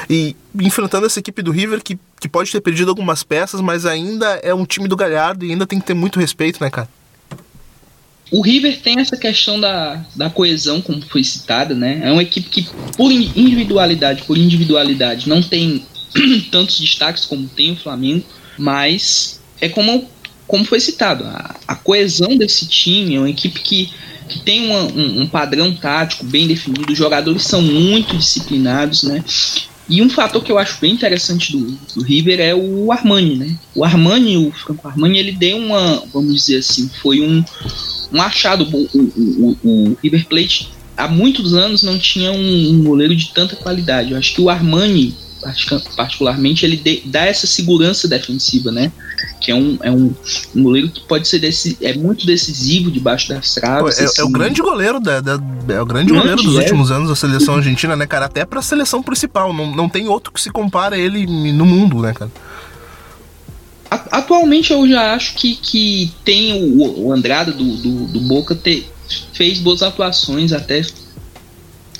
[0.08, 4.26] e enfrentando essa equipe do River que, que pode ter perdido algumas peças, mas ainda
[4.42, 6.88] é um time do Galhardo e ainda tem que ter muito respeito, né, cara?
[8.30, 12.00] O River tem essa questão da, da coesão, como foi citada, né?
[12.04, 15.82] É uma equipe que, por individualidade, por individualidade, não tem
[16.50, 18.24] tantos destaques como tem o Flamengo,
[18.58, 20.06] mas é como
[20.48, 23.92] como foi citado, a, a coesão desse time é uma equipe que,
[24.26, 29.22] que tem uma, um, um, padrão tático bem definido, os jogadores são muito disciplinados, né?
[29.88, 33.56] E um fator que eu acho bem interessante do, do River é o Armani, né?
[33.74, 37.44] O Armani, o Franco Armani, ele deu uma, vamos dizer assim, foi um,
[38.12, 38.64] um achado.
[38.64, 43.32] O, o, o, o River Plate há muitos anos não tinha um, um goleiro de
[43.32, 44.12] tanta qualidade.
[44.12, 45.14] Eu acho que o Armani
[45.96, 48.92] particularmente, ele dá essa segurança defensiva, né?
[49.40, 50.14] Que é um, é um,
[50.54, 53.98] um goleiro que pode ser desse, é muito decisivo debaixo das traves.
[53.98, 54.20] É, assim.
[54.20, 56.58] é, o grande goleiro da, da é o grande, grande goleiro dos é.
[56.58, 58.26] últimos anos da seleção argentina, né, cara?
[58.26, 59.52] Até pra seleção principal.
[59.52, 62.30] Não, não tem outro que se compara a ele no mundo, né, cara?
[63.90, 68.86] Atualmente eu já acho que, que tem o, o Andrada do, do, do Boca ter,
[69.32, 70.82] fez boas atuações até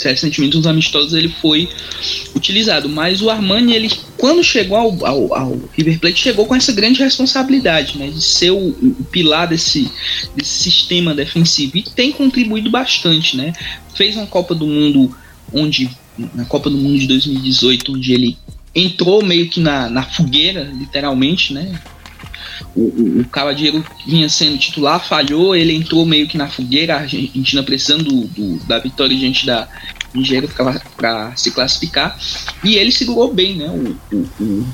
[0.05, 1.69] recentemente nos amistosos ele foi
[2.35, 6.73] utilizado, mas o Armani ele quando chegou ao, ao, ao, River Plate chegou com essa
[6.73, 9.91] grande responsabilidade, né, de ser o, o, pilar desse,
[10.35, 13.53] desse sistema defensivo e tem contribuído bastante, né?
[13.95, 15.17] Fez uma Copa do Mundo
[15.53, 15.89] onde
[16.35, 18.39] na Copa do Mundo de 2018 onde ele
[18.75, 21.81] entrou meio que na, na fogueira, literalmente, né?
[22.79, 27.63] O, o, o vinha sendo titular, falhou, ele entrou meio que na fogueira, a Argentina
[27.63, 29.69] precisando do, do, da vitória diante da
[30.15, 30.49] Nigéria
[30.97, 32.19] para se classificar,
[32.63, 33.69] e ele segurou bem, né?
[33.69, 34.67] O,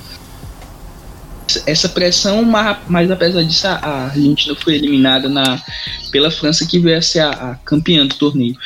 [1.66, 2.42] essa pressão,
[2.88, 5.62] mas, apesar disso, a Argentina foi eliminada na,
[6.10, 8.56] pela França, que veio a ser a, a campeã do torneio.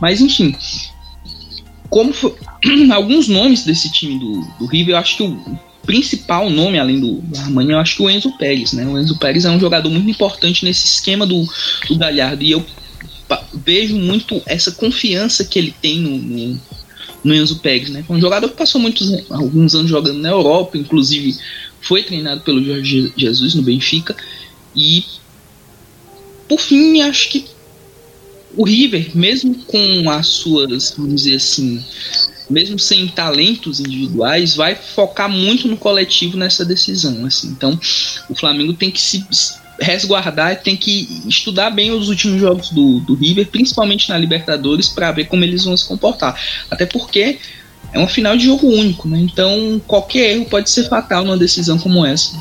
[0.00, 0.54] Mas enfim,
[1.88, 2.34] como foi,
[2.92, 7.22] alguns nomes desse time do, do River, eu acho que o principal nome, além do,
[7.38, 8.84] Armani, eu acho que o Enzo Pérez, né?
[8.86, 11.46] O Enzo Pérez é um jogador muito importante nesse esquema do,
[11.88, 12.42] do Galhardo.
[12.42, 12.64] E eu
[13.54, 16.60] vejo muito essa confiança que ele tem no, no,
[17.24, 18.04] no Enzo Pérez, né?
[18.08, 21.36] Um jogador que passou muitos alguns anos jogando na Europa, inclusive
[21.80, 24.16] foi treinado pelo Jorge Jesus no Benfica.
[24.74, 25.04] E
[26.48, 27.46] por fim, acho que
[28.56, 31.84] o River, mesmo com as suas, vamos dizer assim,
[32.48, 37.26] mesmo sem talentos individuais, vai focar muito no coletivo nessa decisão.
[37.26, 37.48] Assim.
[37.48, 37.78] Então,
[38.28, 39.24] o Flamengo tem que se
[39.80, 44.88] resguardar e tem que estudar bem os últimos jogos do, do River, principalmente na Libertadores,
[44.88, 46.40] para ver como eles vão se comportar.
[46.70, 47.38] Até porque
[47.92, 49.18] é uma final de jogo único, né?
[49.18, 52.36] Então qualquer erro pode ser fatal numa decisão como essa.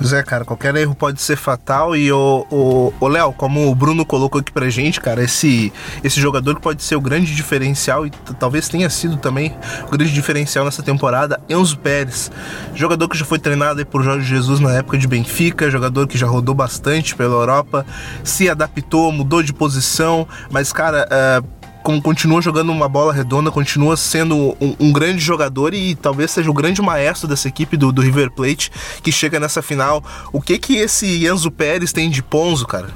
[0.00, 1.94] Pois é, cara, qualquer erro pode ser fatal.
[1.94, 5.70] E o, o, o Léo, como o Bruno colocou aqui pra gente, cara, esse,
[6.02, 9.54] esse jogador que pode ser o grande diferencial e talvez tenha sido também
[9.86, 12.32] o grande diferencial nessa temporada, Enzo Pérez.
[12.74, 16.26] Jogador que já foi treinado por Jorge Jesus na época de Benfica, jogador que já
[16.26, 17.84] rodou bastante pela Europa,
[18.24, 21.06] se adaptou, mudou de posição, mas, cara.
[21.44, 26.50] Uh, continua jogando uma bola redonda, continua sendo um, um, grande jogador e talvez seja
[26.50, 28.70] o grande maestro dessa equipe do, do, River Plate
[29.02, 30.04] que chega nessa final.
[30.32, 32.90] O que que esse Enzo Pérez tem de ponzo, cara?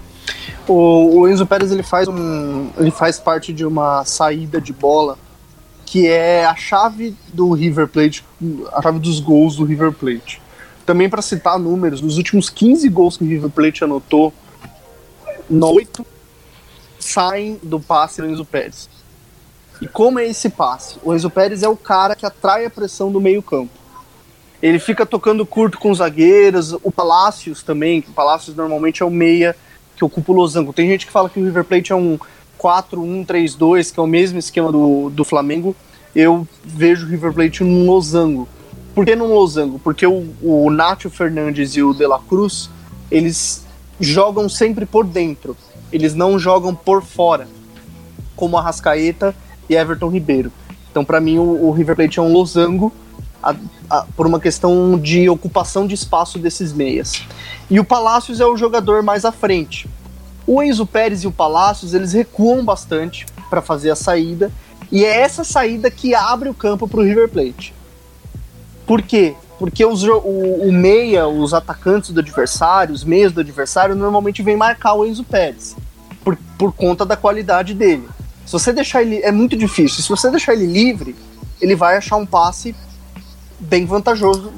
[0.68, 5.18] O, o Enzo Pérez ele faz um, ele faz parte de uma saída de bola
[5.86, 8.24] que é a chave do River Plate,
[8.72, 10.42] a chave dos gols do River Plate.
[10.84, 14.32] Também para citar números, nos últimos 15 gols que o River Plate anotou,
[15.48, 16.04] 8
[17.04, 18.88] saem do passe do Enzo Pérez.
[19.80, 20.96] E como é esse passe?
[21.02, 23.72] O Enzo Pérez é o cara que atrai a pressão do meio-campo.
[24.62, 29.10] Ele fica tocando curto com os zagueiros, o Palácios também, o Palácios normalmente é o
[29.10, 29.54] meia
[29.94, 30.72] que ocupa o losango.
[30.72, 32.18] Tem gente que fala que o River Plate é um
[32.58, 35.76] 4-1-3-2, que é o mesmo esquema do, do Flamengo.
[36.16, 38.48] Eu vejo o River Plate num losango.
[38.94, 39.78] Por que num losango?
[39.78, 42.70] Porque o, o Nacho Fernandes e o De La Cruz,
[43.10, 43.66] eles
[44.00, 45.56] jogam sempre por dentro
[45.94, 47.46] eles não jogam por fora,
[48.34, 49.32] como a Rascaeta
[49.70, 50.50] e Everton Ribeiro.
[50.90, 52.92] Então, para mim, o, o, River Plate é um losango
[53.40, 53.54] a,
[53.88, 57.22] a, por uma questão de ocupação de espaço desses meias.
[57.70, 59.88] E o Palácios é o jogador mais à frente.
[60.44, 64.50] O Enzo Pérez e o Palácios, eles recuam bastante para fazer a saída,
[64.90, 67.72] e é essa saída que abre o campo para o River Plate.
[68.84, 69.36] Por quê?
[69.64, 74.58] Porque os, o, o, meia, os atacantes do adversário, os meias do adversário, normalmente vem
[74.58, 75.74] marcar o Enzo Pérez
[76.22, 78.06] por, por conta da qualidade dele.
[78.44, 79.22] Se você deixar ele.
[79.22, 80.02] É muito difícil.
[80.02, 81.16] Se você deixar ele livre,
[81.62, 82.76] ele vai achar um passe
[83.58, 84.52] bem vantajoso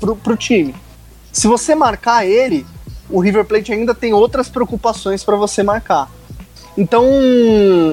[0.00, 0.74] pro, pro time.
[1.32, 2.66] Se você marcar ele,
[3.08, 6.10] o River Plate ainda tem outras preocupações para você marcar.
[6.76, 7.04] Então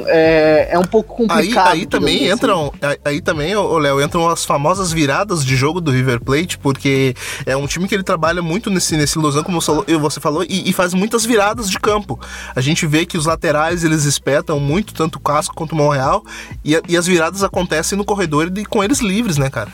[0.07, 1.67] é, é um pouco complicado.
[1.67, 2.33] Aí, aí também assim.
[2.33, 7.13] entram, aí, também, o Léo, entram as famosas viradas de jogo do River Plate, porque
[7.45, 10.73] é um time que ele trabalha muito nesse, nesse ilusão, como você falou, e, e,
[10.73, 12.19] faz muitas viradas de campo.
[12.55, 16.23] A gente vê que os laterais eles espetam muito, tanto o Casco quanto o Monreal,
[16.63, 19.71] e, e as viradas acontecem no corredor e com eles livres, né, cara?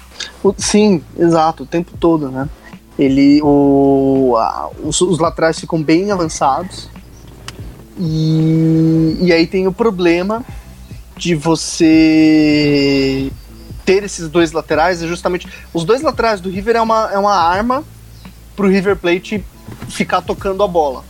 [0.58, 2.50] Sim, exato, o tempo todo, né?
[2.98, 6.90] Ele, o, a, os, os laterais ficam bem avançados
[7.98, 10.44] e, e aí tem o problema
[11.18, 13.32] de você
[13.86, 15.48] ter esses dois laterais, é justamente.
[15.74, 17.84] Os dois laterais do River é uma, é uma arma
[18.56, 19.44] pro River Plate
[19.90, 21.04] ficar tocando a bola.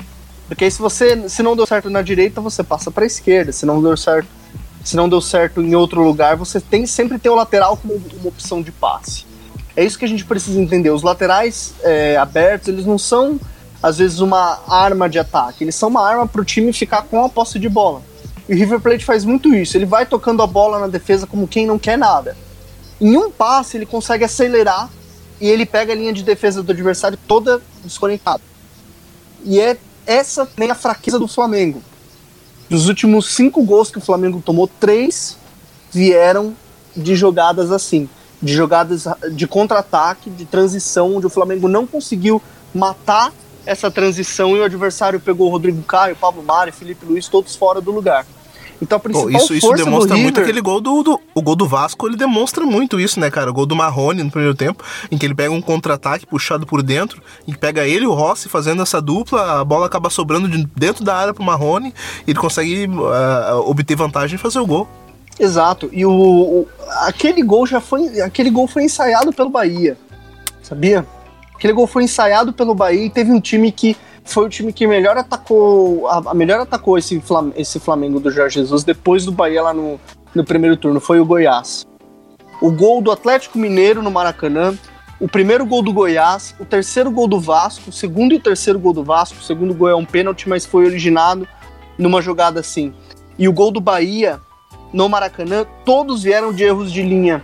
[0.47, 3.51] Porque aí se você se não deu certo na direita, você passa para esquerda.
[3.51, 4.27] Se não deu certo,
[4.83, 8.27] se não deu certo em outro lugar, você tem sempre tem o lateral como uma
[8.27, 9.25] opção de passe.
[9.75, 10.91] É isso que a gente precisa entender.
[10.91, 13.39] Os laterais é, abertos, eles não são
[13.85, 15.63] às vezes, uma arma de ataque.
[15.63, 18.01] Eles são uma arma para o time ficar com a posse de bola.
[18.49, 19.77] E o River Plate faz muito isso.
[19.77, 22.35] Ele vai tocando a bola na defesa como quem não quer nada.
[22.99, 24.89] Em um passe, ele consegue acelerar
[25.39, 28.41] e ele pega a linha de defesa do adversário toda desconectada.
[29.43, 31.83] E é essa nem a fraqueza do Flamengo.
[32.67, 35.37] Dos últimos cinco gols que o Flamengo tomou, três
[35.91, 36.55] vieram
[36.97, 38.09] de jogadas assim.
[38.41, 42.41] De jogadas de contra-ataque, de transição, onde o Flamengo não conseguiu
[42.73, 43.31] matar
[43.65, 47.81] essa transição e o adversário pegou o Rodrigo Caio, Pablo Mari, Felipe Luiz, todos fora
[47.81, 48.25] do lugar.
[48.81, 51.67] Então a principal Pô, isso, isso demonstra muito aquele gol do, do, O gol do
[51.67, 53.49] Vasco, ele demonstra muito isso, né, cara?
[53.49, 56.83] O gol do Marrone no primeiro tempo, em que ele pega um contra-ataque puxado por
[56.83, 60.65] dentro, e pega ele e o Rossi fazendo essa dupla, a bola acaba sobrando de
[60.75, 61.93] dentro da área pro Marrone,
[62.27, 64.87] e ele consegue uh, obter vantagem e fazer o gol.
[65.39, 65.89] Exato.
[65.91, 66.67] E o, o,
[67.01, 68.21] aquele gol já foi.
[68.21, 69.97] Aquele gol foi ensaiado pelo Bahia.
[70.61, 71.05] Sabia?
[71.55, 74.87] Aquele gol foi ensaiado pelo Bahia e teve um time que foi o time que
[74.87, 79.31] melhor atacou, a, a melhor atacou esse, Flam, esse Flamengo do Jorge Jesus depois do
[79.31, 79.99] Bahia lá no,
[80.33, 81.85] no primeiro turno, foi o Goiás.
[82.61, 84.73] o gol do Atlético Mineiro no Maracanã,
[85.19, 88.79] o primeiro gol do Goiás, o terceiro gol do Vasco, o segundo e o terceiro
[88.79, 91.47] gol do Vasco, o segundo gol é um pênalti, mas foi originado
[91.97, 92.93] numa jogada assim.
[93.37, 94.39] E o gol do Bahia
[94.91, 97.43] no Maracanã, todos vieram de erros de linha.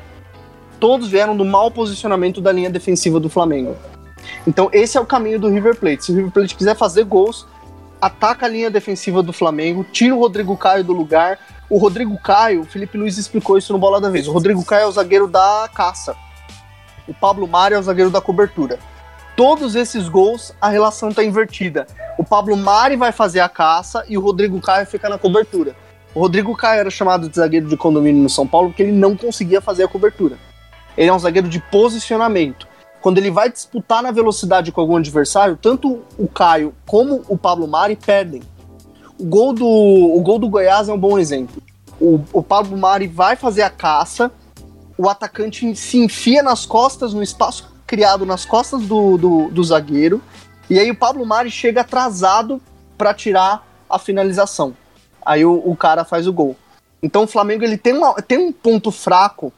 [0.79, 3.75] Todos vieram do mau posicionamento da linha defensiva do Flamengo.
[4.45, 6.05] Então esse é o caminho do River Plate.
[6.05, 7.47] Se o River Plate quiser fazer gols,
[8.01, 11.39] ataca a linha defensiva do Flamengo, tira o Rodrigo Caio do lugar.
[11.69, 14.27] O Rodrigo Caio, o Felipe Luiz explicou isso no Bola da Vez.
[14.27, 16.15] O Rodrigo Caio é o zagueiro da caça.
[17.07, 18.79] O Pablo Mari é o zagueiro da cobertura.
[19.35, 21.87] Todos esses gols, a relação está invertida.
[22.17, 25.75] O Pablo Mari vai fazer a caça e o Rodrigo Caio fica na cobertura.
[26.13, 29.15] O Rodrigo Caio era chamado de zagueiro de condomínio no São Paulo porque ele não
[29.15, 30.37] conseguia fazer a cobertura.
[30.97, 32.67] Ele é um zagueiro de posicionamento
[33.01, 37.67] quando ele vai disputar na velocidade com algum adversário, tanto o Caio como o Pablo
[37.67, 38.43] Mari perdem.
[39.19, 41.61] O gol do, o gol do Goiás é um bom exemplo.
[41.99, 44.31] O, o Pablo Mari vai fazer a caça,
[44.97, 50.21] o atacante se enfia nas costas, no espaço criado nas costas do, do, do zagueiro,
[50.69, 52.61] e aí o Pablo Mari chega atrasado
[52.97, 54.73] para tirar a finalização.
[55.25, 56.55] Aí o, o cara faz o gol.
[57.03, 59.51] Então o Flamengo ele tem, uma, tem um ponto fraco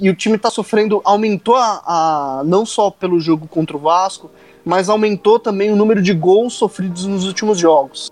[0.00, 4.30] e o time está sofrendo, aumentou a, a, não só pelo jogo contra o Vasco,
[4.64, 8.10] mas aumentou também o número de gols sofridos nos últimos jogos.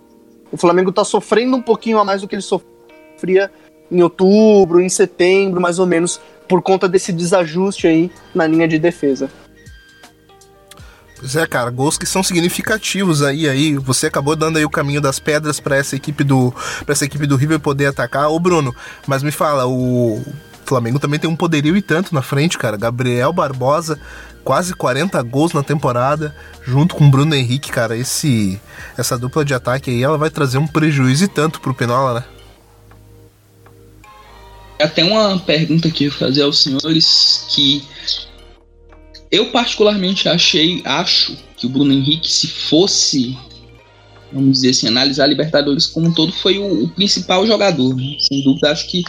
[0.53, 3.51] O Flamengo está sofrendo um pouquinho a mais do que ele sofria
[3.90, 8.79] em outubro, em setembro, mais ou menos, por conta desse desajuste aí na linha de
[8.79, 9.31] defesa.
[11.18, 13.77] Pois é, cara, gols que são significativos aí, aí.
[13.77, 16.53] Você acabou dando aí o caminho das pedras para essa equipe do
[16.85, 18.31] para essa equipe do River poder atacar.
[18.31, 18.74] Ô Bruno,
[19.05, 20.22] mas me fala, o
[20.69, 22.77] Flamengo também tem um poderio e tanto na frente, cara.
[22.77, 23.99] Gabriel Barbosa,
[24.45, 27.97] quase 40 gols na temporada, junto com Bruno Henrique, cara.
[27.97, 28.61] Esse,
[28.97, 32.25] essa dupla de ataque aí, ela vai trazer um prejuízo e tanto pro Penola, né?
[34.81, 37.83] Até uma pergunta que eu fazer aos senhores que
[39.31, 43.37] eu particularmente achei, acho que o Bruno Henrique, se fosse,
[44.33, 47.97] vamos dizer assim, analisar a Libertadores como um todo, foi o, o principal jogador.
[47.97, 48.17] Né?
[48.21, 49.03] Sem dúvida, acho que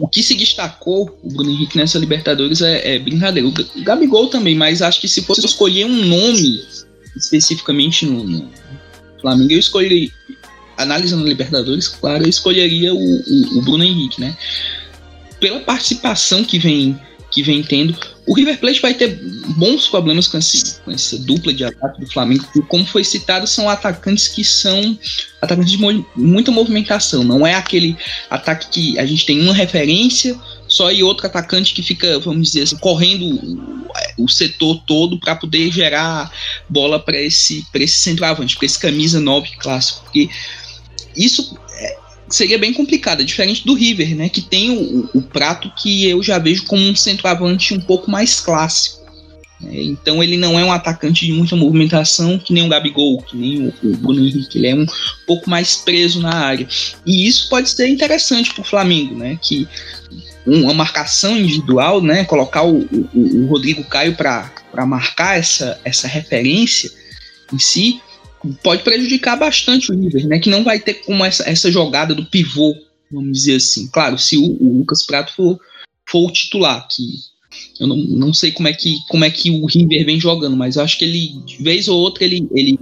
[0.00, 3.48] o que se destacou o Bruno Henrique nessa Libertadores é, é brincadeira.
[3.48, 6.64] O Gabigol também, mas acho que se fosse escolher um nome
[7.16, 8.50] especificamente no, no
[9.20, 10.10] Flamengo, eu escolheria,
[10.76, 14.36] analisando a Libertadores, claro, eu escolheria o, o, o Bruno Henrique, né?
[15.40, 16.98] Pela participação que vem
[17.30, 17.96] que vem tendo.
[18.26, 19.20] O River Plate vai ter
[19.56, 23.46] bons problemas com, esse, com essa dupla de ataque do Flamengo, porque, como foi citado,
[23.46, 24.98] são atacantes que são
[25.40, 25.78] atacantes de
[26.16, 27.24] muita movimentação.
[27.24, 27.96] Não é aquele
[28.30, 32.62] ataque que a gente tem uma referência só e outro atacante que fica, vamos dizer
[32.62, 33.88] assim, correndo
[34.18, 36.30] o, setor todo para poder gerar
[36.68, 40.02] bola para esse, esse centroavante, para esse camisa 9 clássico.
[40.04, 40.28] Porque
[41.16, 41.58] isso
[42.28, 44.28] seria bem complicada, diferente do River, né?
[44.28, 48.40] Que tem o, o, prato que eu já vejo como um centroavante um pouco mais
[48.40, 48.98] clássico.
[49.60, 49.82] Né?
[49.82, 53.68] Então ele não é um atacante de muita movimentação, que nem o Gabigol, que nem
[53.68, 54.58] o, o Bruno Henrique.
[54.58, 54.86] Ele é um
[55.26, 56.68] pouco mais preso na área.
[57.06, 59.38] E isso pode ser interessante para o Flamengo, né?
[59.40, 59.66] Que
[60.46, 62.24] uma marcação individual, né?
[62.24, 66.90] Colocar o, o, o Rodrigo Caio para marcar essa, essa referência
[67.52, 68.00] em si
[68.62, 70.38] pode prejudicar bastante o River, né?
[70.38, 72.74] Que não vai ter como essa, essa jogada do pivô,
[73.10, 73.88] vamos dizer assim.
[73.88, 75.58] Claro, se o, o Lucas Prato for,
[76.08, 77.02] for o titular, que
[77.80, 80.76] eu não, não sei como é, que, como é que o River vem jogando, mas
[80.76, 82.78] eu acho que ele, de vez ou outra, ele, ele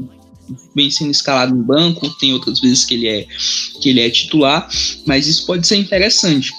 [0.74, 3.26] vem sendo escalado no banco, tem outras vezes que ele é,
[3.80, 4.68] que ele é titular,
[5.06, 6.52] mas isso pode ser interessante.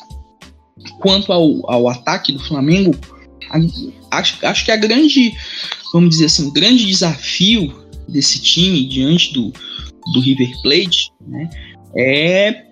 [1.00, 2.96] Quanto ao, ao ataque do Flamengo,
[4.12, 5.34] acho, acho que a grande,
[5.94, 9.52] vamos dizer assim, o grande desafio desse time diante do,
[10.14, 11.50] do River Plate né,
[11.96, 12.64] é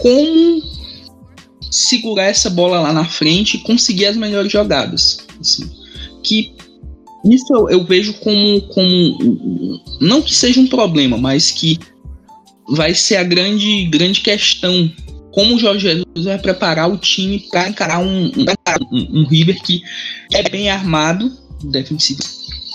[0.00, 0.62] como
[1.70, 5.26] segurar essa bola lá na frente e conseguir as melhores jogadas.
[5.40, 5.70] Assim,
[6.22, 6.54] que
[7.24, 9.80] isso eu, eu, vejo como, como.
[10.00, 11.78] Não que seja um problema, mas que
[12.70, 14.90] vai ser a grande, grande questão.
[15.32, 18.26] Como o Jorge Jesus vai preparar o time para encarar um,
[18.90, 19.82] um, um River que
[20.32, 21.30] é bem armado
[21.64, 22.20] defensivo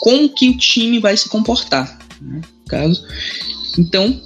[0.03, 3.01] como que o time vai se comportar, né, caso.
[3.79, 4.21] Então,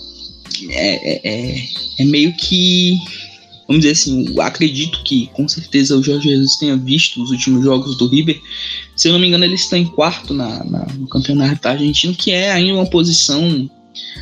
[0.70, 1.68] é, é, é,
[2.00, 2.98] é meio que,
[3.68, 7.96] vamos dizer assim, acredito que com certeza o Jorge Jesus tenha visto os últimos jogos
[7.96, 8.42] do River.
[8.96, 12.32] Se eu não me engano, ele está em quarto na, na, no campeonato argentino, que
[12.32, 13.70] é ainda uma posição,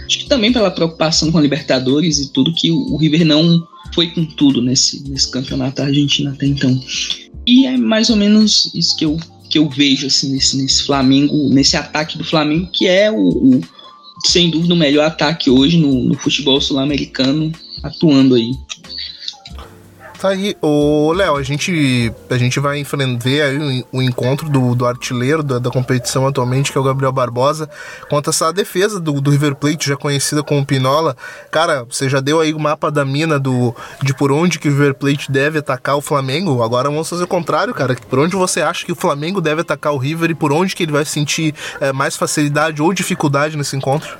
[0.05, 3.65] acho que também pela preocupação com a Libertadores e tudo, que o, o River não
[3.93, 6.77] foi com tudo nesse, nesse campeonato argentino até então.
[7.47, 9.17] E é mais ou menos isso que eu
[9.49, 13.61] que eu vejo assim nesse, nesse Flamengo, nesse ataque do Flamengo, que é o, o
[14.25, 17.51] sem dúvida o melhor ataque hoje no, no futebol sul-americano
[17.83, 18.51] atuando aí.
[20.25, 20.57] Tá aí.
[20.59, 22.83] Ô, Léo, a gente, a gente vai
[23.19, 26.83] ver aí o, o encontro do, do artilheiro da, da, competição atualmente, que é o
[26.83, 27.69] Gabriel Barbosa,
[28.09, 31.15] contra essa defesa do, do River Plate, já conhecida como Pinola.
[31.51, 34.71] Cara, você já deu aí o mapa da mina do, de por onde que o
[34.71, 36.63] River Plate deve atacar o Flamengo.
[36.63, 37.95] Agora vamos fazer o contrário, cara.
[38.09, 40.81] Por onde você acha que o Flamengo deve atacar o River e por onde que
[40.81, 44.17] ele vai sentir é, mais facilidade ou dificuldade nesse encontro?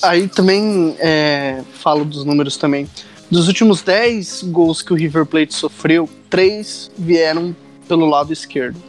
[0.00, 2.88] Aí também é, falo dos números também.
[3.30, 7.54] Dos últimos 10 gols que o River Plate sofreu, 3 vieram
[7.86, 8.82] pelo lado esquerdo.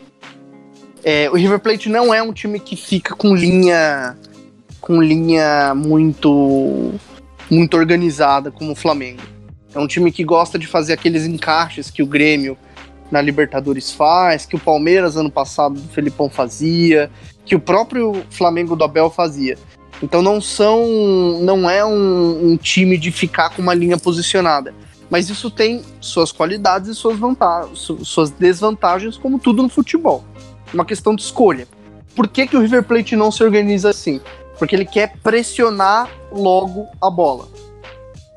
[1.04, 4.18] É, o River Plate não é um time que fica com linha
[4.82, 6.94] com linha muito
[7.50, 9.22] muito organizada como o Flamengo.
[9.74, 12.58] É um time que gosta de fazer aqueles encaixes que o Grêmio
[13.12, 17.10] na Libertadores faz, que o Palmeiras ano passado do Felipão fazia,
[17.46, 19.58] que o próprio Flamengo do Abel fazia.
[20.02, 24.74] Então não são, não é um, um time de ficar com uma linha posicionada.
[25.10, 30.24] Mas isso tem suas qualidades e suas, vantagens, suas desvantagens, como tudo no futebol.
[30.74, 31.68] Uma questão de escolha.
[32.16, 34.22] Por que, que o River Plate não se organiza assim?
[34.58, 37.48] Porque ele quer pressionar logo a bola.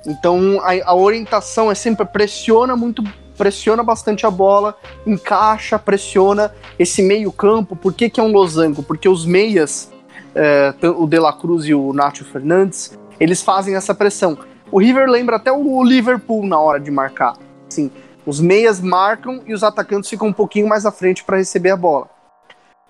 [0.07, 3.05] Então a, a orientação é sempre pressiona muito,
[3.37, 4.75] pressiona bastante a bola,
[5.07, 7.77] encaixa, pressiona esse meio campo.
[7.77, 8.83] Por que, que é um losango?
[8.83, 9.91] Porque os meias
[10.35, 14.39] é, o De La Cruz e o Nacho Fernandes, eles fazem essa pressão.
[14.71, 17.37] O River lembra até o Liverpool na hora de marcar.
[17.69, 17.91] Assim,
[18.25, 21.77] os meias marcam e os atacantes ficam um pouquinho mais à frente para receber a
[21.77, 22.09] bola.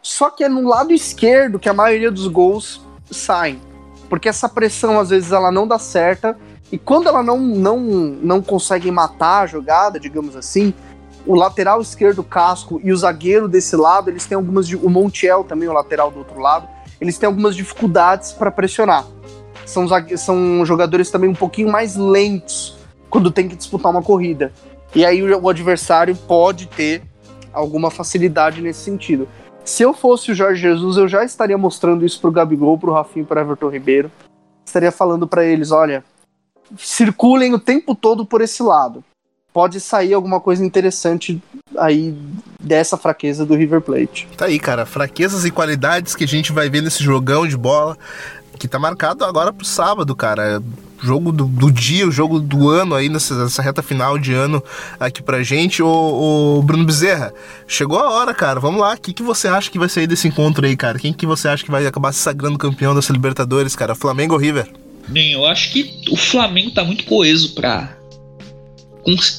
[0.01, 3.61] Só que é no lado esquerdo que a maioria dos gols saem.
[4.09, 6.37] Porque essa pressão, às vezes, ela não dá certa.
[6.71, 10.75] E quando ela não, não, não consegue matar a jogada, digamos assim,
[11.27, 14.71] o lateral esquerdo, Casco, e o zagueiro desse lado, eles têm algumas.
[14.73, 16.69] O Montiel também, o lateral do outro lado,
[17.03, 19.05] eles têm algumas dificuldades para pressionar.
[19.67, 22.77] São, são jogadores também um pouquinho mais lentos
[23.11, 24.53] quando tem que disputar uma corrida.
[24.95, 27.03] E aí o adversário pode ter
[27.53, 29.27] alguma facilidade nesse sentido.
[29.65, 33.27] Se eu fosse o Jorge Jesus, eu já estaria mostrando isso pro Gabigol, pro Rafinho,
[33.27, 34.09] pro Everton Ribeiro.
[34.65, 36.05] Estaria falando para eles, olha,
[36.79, 39.03] circulem o tempo todo por esse lado
[39.53, 41.43] pode sair alguma coisa interessante
[41.77, 42.15] aí
[42.61, 44.29] dessa fraqueza do River Plate.
[44.37, 47.97] Tá aí, cara, fraquezas e qualidades que a gente vai ver nesse jogão de bola
[48.63, 50.63] que tá marcado agora pro sábado, cara.
[51.03, 54.63] Jogo do, do dia, o jogo do ano aí nessa, nessa, reta final de ano
[55.01, 55.83] aqui pra gente.
[55.83, 55.89] O,
[56.59, 57.35] o, Bruno Bezerra,
[57.67, 58.61] chegou a hora, cara.
[58.61, 58.95] Vamos lá.
[58.95, 61.01] O que, que você acha que vai sair desse encontro aí, cara?
[61.01, 63.97] Quem que você acha que vai acabar se sagrando campeão dessa Libertadores, cara?
[63.97, 64.69] Flamengo ou River?
[65.09, 67.97] Bem, eu acho que o Flamengo tá muito coeso pra,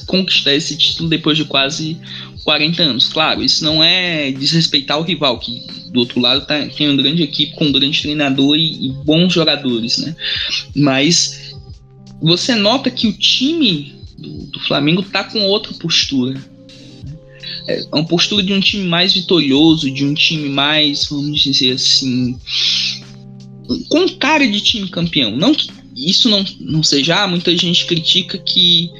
[0.06, 1.98] conquistar esse título depois de quase
[2.44, 3.08] 40 anos.
[3.08, 7.22] Claro, isso não é desrespeitar o rival, que do outro lado tá, tem uma grande
[7.22, 10.14] equipe com um grande treinador e, e bons jogadores, né?
[10.74, 11.54] Mas
[12.20, 16.40] você nota que o time do, do Flamengo tá com outra postura.
[17.66, 22.38] É uma postura de um time mais vitorioso, de um time mais, vamos dizer assim,
[23.88, 25.34] com cara de time campeão.
[25.36, 28.90] Não que isso não, não seja, ah, muita gente critica que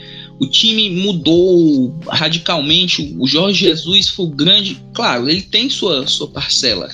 [0.41, 3.15] o time mudou radicalmente.
[3.19, 4.81] O Jorge Jesus foi o grande.
[4.93, 6.89] Claro, ele tem sua, sua parcela,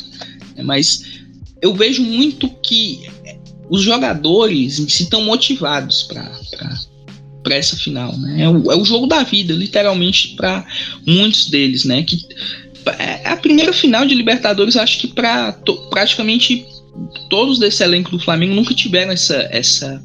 [0.56, 1.02] né, mas
[1.62, 3.02] eu vejo muito que
[3.68, 8.16] os jogadores em si estão motivados para essa final.
[8.18, 8.42] Né?
[8.42, 10.66] É, o, é o jogo da vida, literalmente, para
[11.06, 11.84] muitos deles.
[11.84, 12.02] Né?
[12.02, 12.18] Que,
[12.98, 15.52] é a primeira final de Libertadores, acho que para
[15.90, 16.66] praticamente
[17.28, 20.02] todos desse elenco do Flamengo nunca tiveram essa, essa,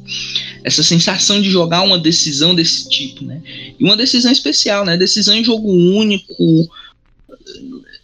[0.64, 3.42] essa sensação de jogar uma decisão desse tipo, né?
[3.78, 4.96] E uma decisão especial, né?
[4.96, 6.68] Decisão em jogo único,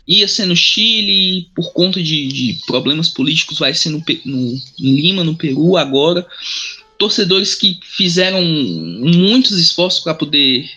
[0.06, 4.96] ia ser no Chile, por conta de, de problemas políticos, vai ser no, no, em
[4.96, 6.26] Lima, no Peru, agora.
[6.98, 10.70] Torcedores que fizeram muitos esforços para poder,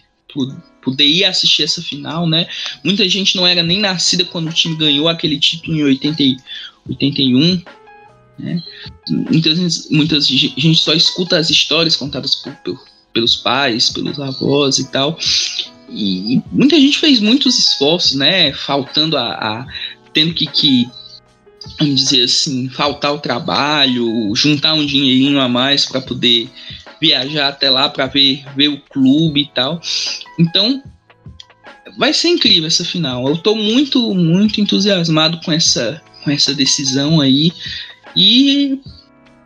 [0.82, 2.48] poder ir assistir essa final, né?
[2.84, 6.24] Muita gente não era nem nascida quando o time ganhou aquele título em 80,
[6.90, 7.62] 81.
[8.38, 8.62] Né?
[9.10, 14.92] Muitas, muitas gente só escuta as histórias contadas por, por, pelos pais, pelos avós e
[14.92, 15.18] tal.
[15.90, 18.52] E, e, muita gente fez muitos esforços, né?
[18.54, 19.34] Faltando a.
[19.34, 19.68] a
[20.14, 20.90] tendo que, que,
[21.78, 26.50] vamos dizer assim, faltar o trabalho, juntar um dinheirinho a mais para poder
[27.02, 29.82] viajar até lá para ver, ver o clube e tal.
[30.40, 30.82] Então,
[31.98, 33.28] vai ser incrível essa final.
[33.28, 37.52] Eu estou muito, muito entusiasmado com essa, com essa decisão aí.
[38.16, 38.82] E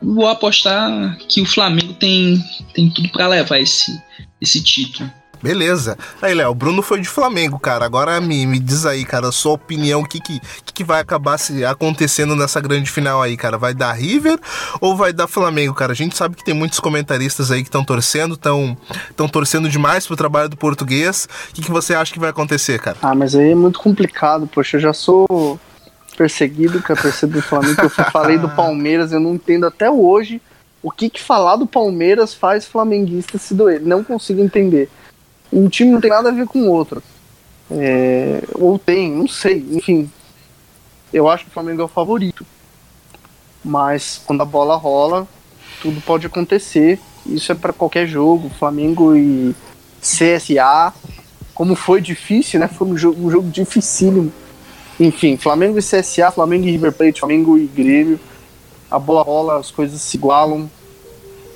[0.01, 2.43] vou apostar que o Flamengo tem,
[2.73, 4.01] tem tudo para levar esse,
[4.41, 5.09] esse título.
[5.41, 5.97] Beleza.
[6.21, 7.85] Aí, Léo, o Bruno foi de Flamengo, cara.
[7.85, 10.41] Agora me, me diz aí, cara, a sua opinião, o que, que,
[10.73, 13.57] que vai acabar se acontecendo nessa grande final aí, cara?
[13.57, 14.37] Vai dar River
[14.81, 15.93] ou vai dar Flamengo, cara?
[15.93, 20.15] A gente sabe que tem muitos comentaristas aí que estão torcendo, estão torcendo demais pro
[20.15, 21.27] trabalho do português.
[21.49, 22.97] O que, que você acha que vai acontecer, cara?
[23.01, 25.57] Ah, mas aí é muito complicado, poxa, eu já sou
[26.19, 30.41] perseguido com a torcida do Flamengo, eu falei do Palmeiras, eu não entendo até hoje
[30.83, 33.81] o que, que falar do Palmeiras faz flamenguista se doer.
[33.81, 34.89] Não consigo entender
[35.51, 37.01] um time não tem nada a ver com o outro.
[37.71, 40.09] É, ou tem, não sei, enfim.
[41.11, 42.45] Eu acho que o Flamengo é o favorito.
[43.63, 45.27] Mas quando a bola rola,
[45.81, 46.99] tudo pode acontecer.
[47.25, 48.49] Isso é para qualquer jogo.
[48.49, 49.55] Flamengo e
[50.01, 50.93] CSA.
[51.53, 52.67] Como foi difícil, né?
[52.67, 54.31] Foi um jogo, um jogo dificílimo.
[54.99, 58.19] Enfim, Flamengo e CSA, Flamengo e River Plate, Flamengo e Grêmio.
[58.91, 60.69] A bola rola, as coisas se igualam.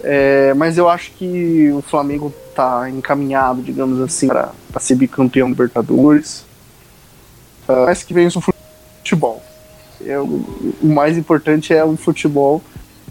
[0.01, 6.45] É, mas eu acho que o Flamengo está encaminhado, digamos assim, para ser bicampeão Libertadores.
[7.67, 9.41] Uh, mas que vem o futebol.
[10.05, 10.43] É, o,
[10.81, 12.61] o, mais importante é o futebol.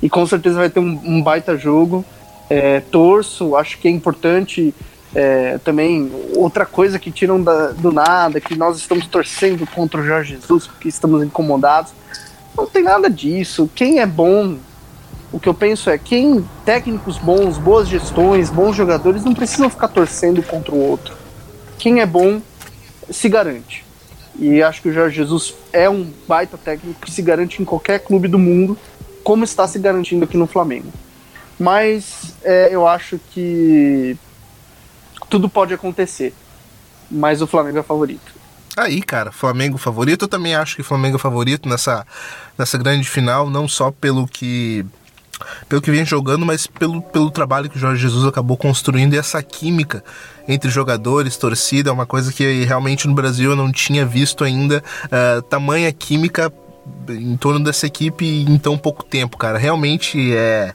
[0.02, 2.04] E com certeza vai ter um, um baita jogo.
[2.50, 4.74] É, torço, acho que é importante
[5.14, 6.10] é, também.
[6.34, 10.66] Outra coisa que tiram da, do nada, que nós estamos torcendo contra o Jorge Jesus
[10.66, 11.92] porque estamos incomodados.
[12.56, 13.70] Não tem nada disso.
[13.74, 14.58] Quem é bom
[15.32, 19.88] o que eu penso é quem técnicos bons, boas gestões, bons jogadores não precisam ficar
[19.88, 21.16] torcendo contra o outro.
[21.78, 22.40] Quem é bom
[23.10, 23.82] se garante.
[24.38, 28.00] E acho que o Jorge Jesus é um baita técnico que se garante em qualquer
[28.00, 28.76] clube do mundo,
[29.24, 30.88] como está se garantindo aqui no Flamengo.
[31.58, 34.16] Mas é, eu acho que
[35.32, 36.34] tudo pode acontecer.
[37.10, 38.34] Mas o Flamengo é favorito.
[38.76, 40.26] Aí, cara, Flamengo favorito.
[40.26, 42.06] Eu também acho que Flamengo é favorito nessa,
[42.58, 44.84] nessa grande final, não só pelo que
[45.68, 49.18] pelo que vem jogando, mas pelo, pelo trabalho que o Jorge Jesus acabou construindo e
[49.18, 50.04] essa química
[50.46, 54.84] entre jogadores, torcida, é uma coisa que realmente no Brasil eu não tinha visto ainda.
[55.06, 56.52] Uh, tamanha química
[57.08, 59.58] em torno dessa equipe em tão pouco tempo, cara.
[59.58, 60.72] Realmente é,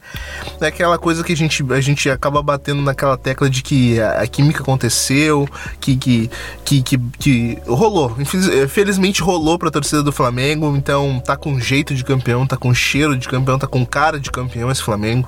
[0.60, 4.22] é aquela coisa que a gente, a gente acaba batendo naquela tecla de que a,
[4.22, 5.48] a química aconteceu,
[5.80, 6.30] que, que,
[6.64, 8.16] que, que, que rolou.
[8.20, 13.18] Infelizmente rolou pra torcida do Flamengo, então tá com jeito de campeão, tá com cheiro
[13.18, 15.28] de campeão, tá com cara de campeão esse Flamengo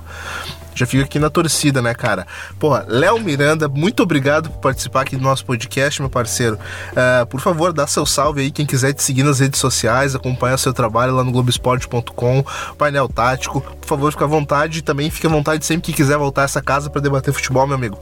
[0.80, 2.25] já fica aqui na torcida, né, cara?
[2.57, 6.57] Porra, Léo Miranda, muito obrigado por participar aqui do nosso podcast, meu parceiro.
[6.91, 10.57] Uh, por favor, dá seu salve aí, quem quiser te seguir nas redes sociais, acompanhar
[10.57, 12.45] seu trabalho lá no Globoesporte.com,
[12.77, 13.59] painel tático.
[13.61, 16.45] Por favor, fica à vontade e também fique à vontade sempre que quiser voltar a
[16.45, 17.99] essa casa para debater futebol, meu amigo.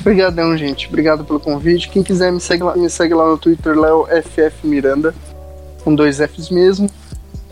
[0.00, 0.88] Obrigadão, gente.
[0.88, 1.88] Obrigado pelo convite.
[1.88, 5.14] Quem quiser me segue lá, me segue lá no Twitter, Léo FF Miranda,
[5.82, 6.90] com dois Fs mesmo.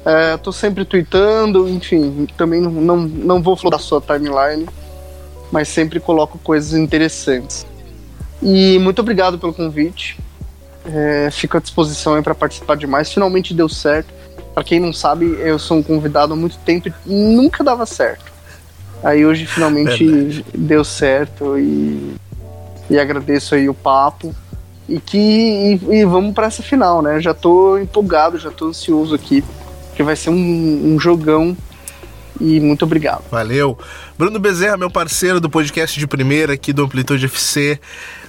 [0.04, 4.66] É, tô sempre tweetando, enfim, também não, não, não vou falar da sua timeline,
[5.50, 7.64] mas sempre coloco coisas interessantes.
[8.42, 10.18] E muito obrigado pelo convite.
[10.84, 13.12] É, fico à disposição para participar de mais.
[13.12, 14.12] Finalmente deu certo.
[14.52, 18.32] Para quem não sabe, eu sou um convidado há muito tempo e nunca dava certo.
[19.04, 20.44] Aí hoje finalmente Verdade.
[20.52, 22.14] deu certo e,
[22.90, 24.34] e agradeço aí o papo.
[24.88, 27.20] E que e, e vamos para essa final, né?
[27.20, 29.44] Já tô empolgado, já tô ansioso aqui
[29.94, 31.56] que vai ser um, um jogão
[32.40, 33.24] e muito obrigado.
[33.30, 33.78] Valeu.
[34.18, 37.78] Bruno Bezerra, meu parceiro do podcast de primeira aqui do Amplitude FC.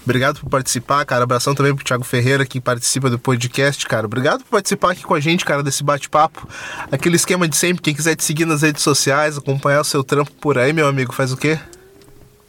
[0.03, 1.23] Obrigado por participar, cara.
[1.23, 4.05] Abração também pro Thiago Ferreira que participa do podcast, cara.
[4.05, 6.47] Obrigado por participar aqui com a gente, cara, desse bate-papo.
[6.91, 10.31] Aquele esquema de sempre, quem quiser te seguir nas redes sociais, acompanhar o seu trampo
[10.41, 11.57] por aí, meu amigo, faz o quê?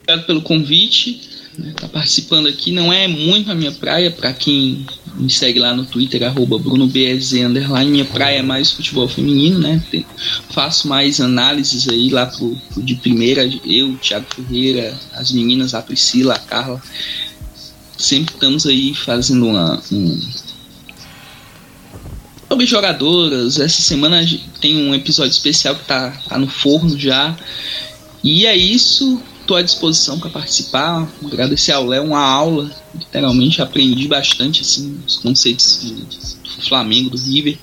[0.02, 2.72] Obrigado pelo convite né, tá participando aqui.
[2.72, 7.32] Não é muito a minha praia, para quem me segue lá no Twitter, arroba BrunoBZ,
[7.44, 9.82] underline, minha praia é mais futebol feminino, né?
[9.90, 10.04] Tem,
[10.50, 15.82] faço mais análises aí lá pro, pro, de primeira, eu, Thiago Ferreira, as meninas, a
[15.82, 16.82] Priscila, a Carla.
[17.96, 20.20] Sempre estamos aí fazendo uma, um,
[22.48, 23.58] sobre jogadoras.
[23.58, 24.24] Essa semana
[24.60, 27.36] tem um episódio especial que tá, tá no forno já.
[28.22, 29.20] E é isso.
[29.44, 31.06] Estou à disposição para participar.
[31.22, 32.74] Agradecer ao Léo, uma aula.
[32.94, 35.94] Literalmente aprendi bastante assim, os conceitos
[36.56, 37.58] do Flamengo, do River.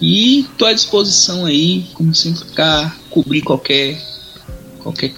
[0.00, 4.04] E estou à disposição aí, como sempre, para cobrir qualquer,
[4.80, 5.14] qualquer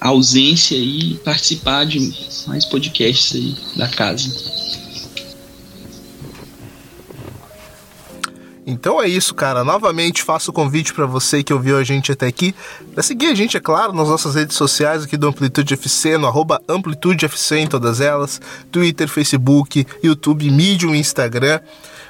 [0.00, 2.14] ausência e participar de
[2.46, 4.32] mais podcasts aí da casa.
[8.66, 9.64] Então é isso, cara.
[9.64, 12.54] Novamente faço o convite para você que ouviu a gente até aqui,
[12.94, 16.28] para seguir a gente, é claro, nas nossas redes sociais aqui do Amplitude FC, no
[16.28, 18.40] arroba Amplitude FC em todas elas,
[18.70, 21.60] Twitter, Facebook, YouTube, Medium Instagram.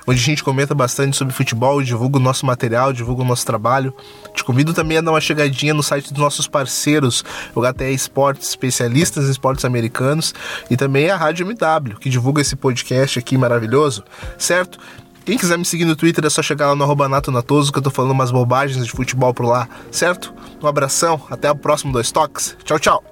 [0.07, 3.95] onde a gente comenta bastante sobre futebol, divulga o nosso material, divulga o nosso trabalho.
[4.35, 7.25] Te convido também a dar uma chegadinha no site dos nossos parceiros,
[7.55, 10.35] o HTE Esportes, especialistas em esportes americanos,
[10.69, 14.03] e também a Rádio MW, que divulga esse podcast aqui maravilhoso,
[14.37, 14.79] certo?
[15.25, 17.91] Quem quiser me seguir no Twitter é só chegar lá no arroba que eu tô
[17.91, 20.35] falando umas bobagens de futebol por lá, certo?
[20.61, 22.57] Um abração, até o próximo Dois Toques.
[22.65, 23.12] Tchau, tchau!